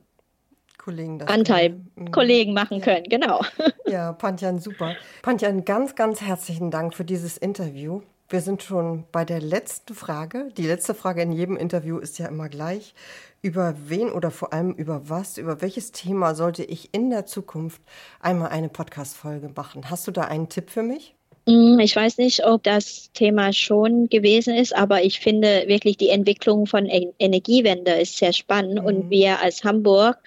Kollegen 0.77 1.21
Anteil 1.21 1.81
mhm. 1.95 2.11
Kollegen 2.11 2.53
machen 2.53 2.79
ja. 2.79 2.83
können, 2.83 3.05
genau. 3.09 3.41
Ja, 3.87 4.13
Pantjan, 4.13 4.59
super. 4.59 4.95
Pantjan, 5.21 5.63
ganz, 5.65 5.95
ganz 5.95 6.21
herzlichen 6.21 6.71
Dank 6.71 6.95
für 6.95 7.03
dieses 7.03 7.37
Interview. 7.37 8.01
Wir 8.31 8.39
sind 8.39 8.63
schon 8.63 9.03
bei 9.11 9.25
der 9.25 9.41
letzten 9.41 9.93
Frage. 9.93 10.47
Die 10.55 10.65
letzte 10.65 10.93
Frage 10.93 11.21
in 11.21 11.33
jedem 11.33 11.57
Interview 11.57 11.97
ist 11.97 12.17
ja 12.17 12.29
immer 12.29 12.47
gleich. 12.47 12.93
Über 13.41 13.75
wen 13.87 14.09
oder 14.09 14.31
vor 14.31 14.53
allem 14.53 14.71
über 14.71 15.09
was, 15.09 15.37
über 15.37 15.61
welches 15.61 15.91
Thema 15.91 16.33
sollte 16.33 16.63
ich 16.63 16.93
in 16.93 17.09
der 17.09 17.25
Zukunft 17.25 17.81
einmal 18.21 18.47
eine 18.51 18.69
Podcast-Folge 18.69 19.51
machen? 19.53 19.89
Hast 19.89 20.07
du 20.07 20.11
da 20.11 20.21
einen 20.21 20.47
Tipp 20.47 20.69
für 20.69 20.81
mich? 20.81 21.13
Mm, 21.45 21.79
ich 21.79 21.93
weiß 21.93 22.19
nicht, 22.19 22.45
ob 22.45 22.63
das 22.63 23.11
Thema 23.11 23.51
schon 23.51 24.07
gewesen 24.07 24.55
ist, 24.55 24.73
aber 24.77 25.03
ich 25.03 25.19
finde 25.19 25.65
wirklich 25.67 25.97
die 25.97 26.09
Entwicklung 26.09 26.67
von 26.67 26.85
Energiewende 26.85 27.91
ist 27.91 28.15
sehr 28.15 28.31
spannend 28.31 28.79
mhm. 28.79 28.85
und 28.85 29.09
wir 29.09 29.41
als 29.41 29.65
Hamburg 29.65 30.17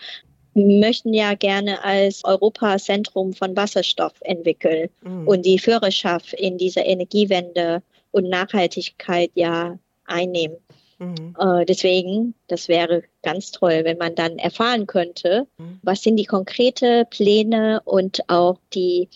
möchten 0.52 1.14
ja 1.14 1.32
gerne 1.34 1.82
als 1.82 2.22
Europazentrum 2.22 3.32
von 3.32 3.56
Wasserstoff 3.56 4.12
entwickeln 4.20 4.90
mhm. 5.00 5.26
und 5.26 5.46
die 5.46 5.58
Führerschaft 5.58 6.34
in 6.34 6.58
dieser 6.58 6.84
Energiewende 6.84 7.82
und 8.14 8.29
Nachhaltigkeit 8.29 9.33
ja 9.35 9.79
einnehmen. 10.07 10.59
Mhm. 10.98 11.35
Äh, 11.38 11.64
deswegen, 11.64 12.35
das 12.46 12.68
wäre 12.68 13.03
ganz 13.22 13.50
toll, 13.50 13.81
wenn 13.83 13.98
man 13.98 14.14
dann 14.14 14.38
erfahren 14.38 14.87
könnte, 14.87 15.48
mhm. 15.59 15.81
was 15.83 16.03
sind 16.03 16.16
die 16.16 16.24
konkrete 16.24 17.07
Pläne 17.11 17.81
und 17.85 18.20
auch 18.29 18.59
die 18.72 19.09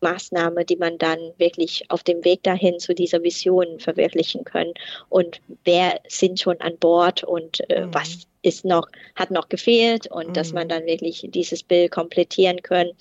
Maßnahme, 0.00 0.64
die 0.64 0.76
man 0.76 0.96
dann 0.98 1.18
wirklich 1.38 1.90
auf 1.90 2.04
dem 2.04 2.24
Weg 2.24 2.44
dahin 2.44 2.78
zu 2.78 2.94
dieser 2.94 3.24
Vision 3.24 3.80
verwirklichen 3.80 4.44
können 4.44 4.72
und 5.08 5.40
wer 5.64 6.00
sind 6.06 6.38
schon 6.38 6.60
an 6.60 6.78
Bord 6.78 7.24
und 7.24 7.68
äh, 7.68 7.86
mhm. 7.86 7.94
was 7.94 8.28
ist 8.42 8.64
noch, 8.64 8.86
hat 9.16 9.32
noch 9.32 9.48
gefehlt 9.48 10.06
und 10.06 10.28
mhm. 10.28 10.32
dass 10.34 10.52
man 10.52 10.68
dann 10.68 10.86
wirklich 10.86 11.26
dieses 11.30 11.64
Bild 11.64 11.90
komplettieren 11.90 12.62
können, 12.62 12.92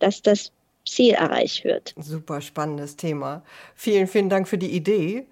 dass 0.00 0.20
das 0.22 0.50
Ziel 0.84 1.14
erreicht 1.14 1.64
wird. 1.64 1.94
Super 1.98 2.40
spannendes 2.40 2.96
Thema. 2.96 3.42
Vielen, 3.74 4.06
vielen 4.06 4.28
Dank 4.28 4.48
für 4.48 4.58
die 4.58 4.70
Idee. 4.70 5.26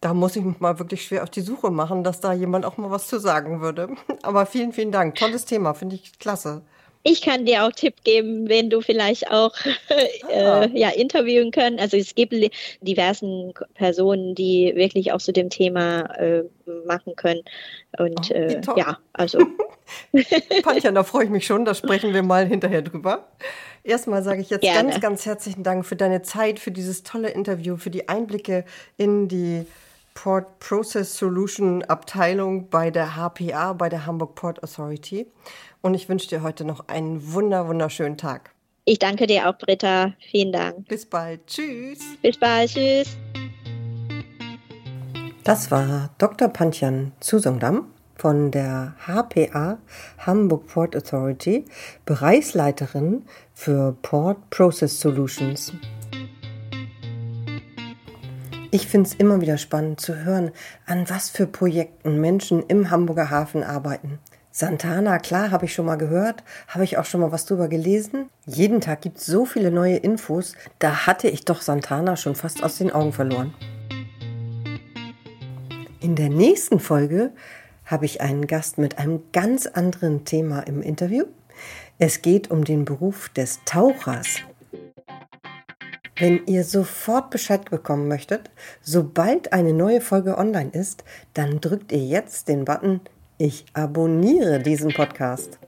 Da 0.00 0.14
muss 0.14 0.36
ich 0.36 0.44
mich 0.44 0.60
mal 0.60 0.78
wirklich 0.78 1.04
schwer 1.04 1.22
auf 1.22 1.30
die 1.30 1.40
Suche 1.40 1.70
machen, 1.70 2.04
dass 2.04 2.20
da 2.20 2.32
jemand 2.32 2.64
auch 2.64 2.76
mal 2.76 2.90
was 2.90 3.08
zu 3.08 3.18
sagen 3.18 3.60
würde. 3.60 3.88
Aber 4.22 4.46
vielen, 4.46 4.72
vielen 4.72 4.92
Dank. 4.92 5.14
Tolles 5.16 5.44
Thema, 5.44 5.74
finde 5.74 5.96
ich 5.96 6.18
klasse. 6.18 6.62
Ich 7.08 7.22
kann 7.22 7.44
dir 7.44 7.64
auch 7.64 7.70
Tipp 7.70 8.02
geben, 8.02 8.48
wenn 8.48 8.68
du 8.68 8.80
vielleicht 8.80 9.30
auch 9.30 9.54
ah. 10.28 10.62
äh, 10.62 10.78
ja, 10.78 10.88
interviewen 10.88 11.52
können. 11.52 11.78
Also 11.78 11.96
es 11.96 12.16
gibt 12.16 12.34
diversen 12.80 13.54
Personen, 13.74 14.34
die 14.34 14.72
wirklich 14.74 15.12
auch 15.12 15.18
zu 15.18 15.32
dem 15.32 15.48
Thema 15.48 16.00
äh, 16.16 16.42
machen 16.84 17.14
können. 17.14 17.42
Und 17.96 18.30
oh, 18.30 18.34
äh, 18.34 18.60
ja, 18.76 18.98
also. 19.12 19.38
Pancha, 20.62 20.90
da 20.90 21.04
freue 21.04 21.24
ich 21.26 21.30
mich 21.30 21.46
schon. 21.46 21.64
Da 21.64 21.74
sprechen 21.76 22.12
wir 22.12 22.24
mal 22.24 22.44
hinterher 22.44 22.82
drüber. 22.82 23.28
Erstmal 23.84 24.24
sage 24.24 24.40
ich 24.40 24.50
jetzt 24.50 24.62
Gerne. 24.62 24.90
ganz, 24.90 25.00
ganz 25.00 25.26
herzlichen 25.26 25.62
Dank 25.62 25.86
für 25.86 25.94
deine 25.94 26.22
Zeit, 26.22 26.58
für 26.58 26.72
dieses 26.72 27.04
tolle 27.04 27.28
Interview, 27.28 27.76
für 27.76 27.90
die 27.90 28.08
Einblicke 28.08 28.64
in 28.96 29.28
die 29.28 29.64
Port 30.14 30.58
Process 30.58 31.16
Solution 31.16 31.84
Abteilung 31.84 32.68
bei 32.68 32.90
der 32.90 33.14
HPA, 33.14 33.74
bei 33.74 33.88
der 33.88 34.06
Hamburg 34.06 34.34
Port 34.34 34.60
Authority. 34.64 35.26
Und 35.86 35.94
ich 35.94 36.08
wünsche 36.08 36.26
dir 36.26 36.42
heute 36.42 36.64
noch 36.64 36.88
einen 36.88 37.32
wunder, 37.32 37.68
wunderschönen 37.68 38.16
Tag. 38.16 38.50
Ich 38.86 38.98
danke 38.98 39.28
dir 39.28 39.48
auch, 39.48 39.56
Britta. 39.56 40.14
Vielen 40.32 40.50
Dank. 40.50 40.88
Bis 40.88 41.06
bald. 41.06 41.46
Tschüss. 41.46 42.00
Bis 42.20 42.36
bald. 42.40 42.70
Tschüss. 42.70 43.16
Das 45.44 45.70
war 45.70 46.10
Dr. 46.18 46.48
Pantjan 46.48 47.12
Zusongdam 47.20 47.86
von 48.16 48.50
der 48.50 48.96
HPA 49.06 49.78
Hamburg 50.18 50.66
Port 50.66 50.96
Authority, 50.96 51.64
Bereichsleiterin 52.04 53.22
für 53.54 53.96
Port 54.02 54.50
Process 54.50 54.98
Solutions. 54.98 55.72
Ich 58.72 58.88
finde 58.88 59.08
es 59.08 59.14
immer 59.14 59.40
wieder 59.40 59.56
spannend 59.56 60.00
zu 60.00 60.16
hören, 60.16 60.50
an 60.84 61.08
was 61.08 61.30
für 61.30 61.46
Projekten 61.46 62.20
Menschen 62.20 62.64
im 62.66 62.90
Hamburger 62.90 63.30
Hafen 63.30 63.62
arbeiten. 63.62 64.18
Santana, 64.58 65.18
klar, 65.18 65.50
habe 65.50 65.66
ich 65.66 65.74
schon 65.74 65.84
mal 65.84 65.96
gehört, 65.96 66.42
habe 66.68 66.82
ich 66.82 66.96
auch 66.96 67.04
schon 67.04 67.20
mal 67.20 67.30
was 67.30 67.44
drüber 67.44 67.68
gelesen. 67.68 68.30
Jeden 68.46 68.80
Tag 68.80 69.02
gibt 69.02 69.18
es 69.18 69.26
so 69.26 69.44
viele 69.44 69.70
neue 69.70 69.98
Infos, 69.98 70.54
da 70.78 71.06
hatte 71.06 71.28
ich 71.28 71.44
doch 71.44 71.60
Santana 71.60 72.16
schon 72.16 72.34
fast 72.34 72.64
aus 72.64 72.78
den 72.78 72.90
Augen 72.90 73.12
verloren. 73.12 73.52
In 76.00 76.16
der 76.16 76.30
nächsten 76.30 76.80
Folge 76.80 77.32
habe 77.84 78.06
ich 78.06 78.22
einen 78.22 78.46
Gast 78.46 78.78
mit 78.78 78.96
einem 78.96 79.24
ganz 79.30 79.66
anderen 79.66 80.24
Thema 80.24 80.60
im 80.60 80.80
Interview. 80.80 81.26
Es 81.98 82.22
geht 82.22 82.50
um 82.50 82.64
den 82.64 82.86
Beruf 82.86 83.28
des 83.28 83.60
Tauchers. 83.66 84.38
Wenn 86.18 86.46
ihr 86.46 86.64
sofort 86.64 87.28
Bescheid 87.28 87.68
bekommen 87.68 88.08
möchtet, 88.08 88.50
sobald 88.80 89.52
eine 89.52 89.74
neue 89.74 90.00
Folge 90.00 90.38
online 90.38 90.70
ist, 90.70 91.04
dann 91.34 91.60
drückt 91.60 91.92
ihr 91.92 91.98
jetzt 91.98 92.48
den 92.48 92.64
Button 92.64 93.02
ich 93.38 93.64
abonniere 93.74 94.60
diesen 94.60 94.92
Podcast. 94.92 95.58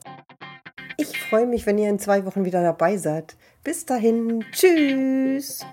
Ich 0.97 1.19
freue 1.19 1.47
mich, 1.47 1.67
wenn 1.67 1.79
ihr 1.79 1.91
in 1.91 1.99
zwei 1.99 2.25
Wochen 2.25 2.45
wieder 2.45 2.63
dabei 2.63 2.97
seid. 2.97 3.37
Bis 3.63 3.85
dahin, 3.85 4.45
tschüss. 4.53 5.65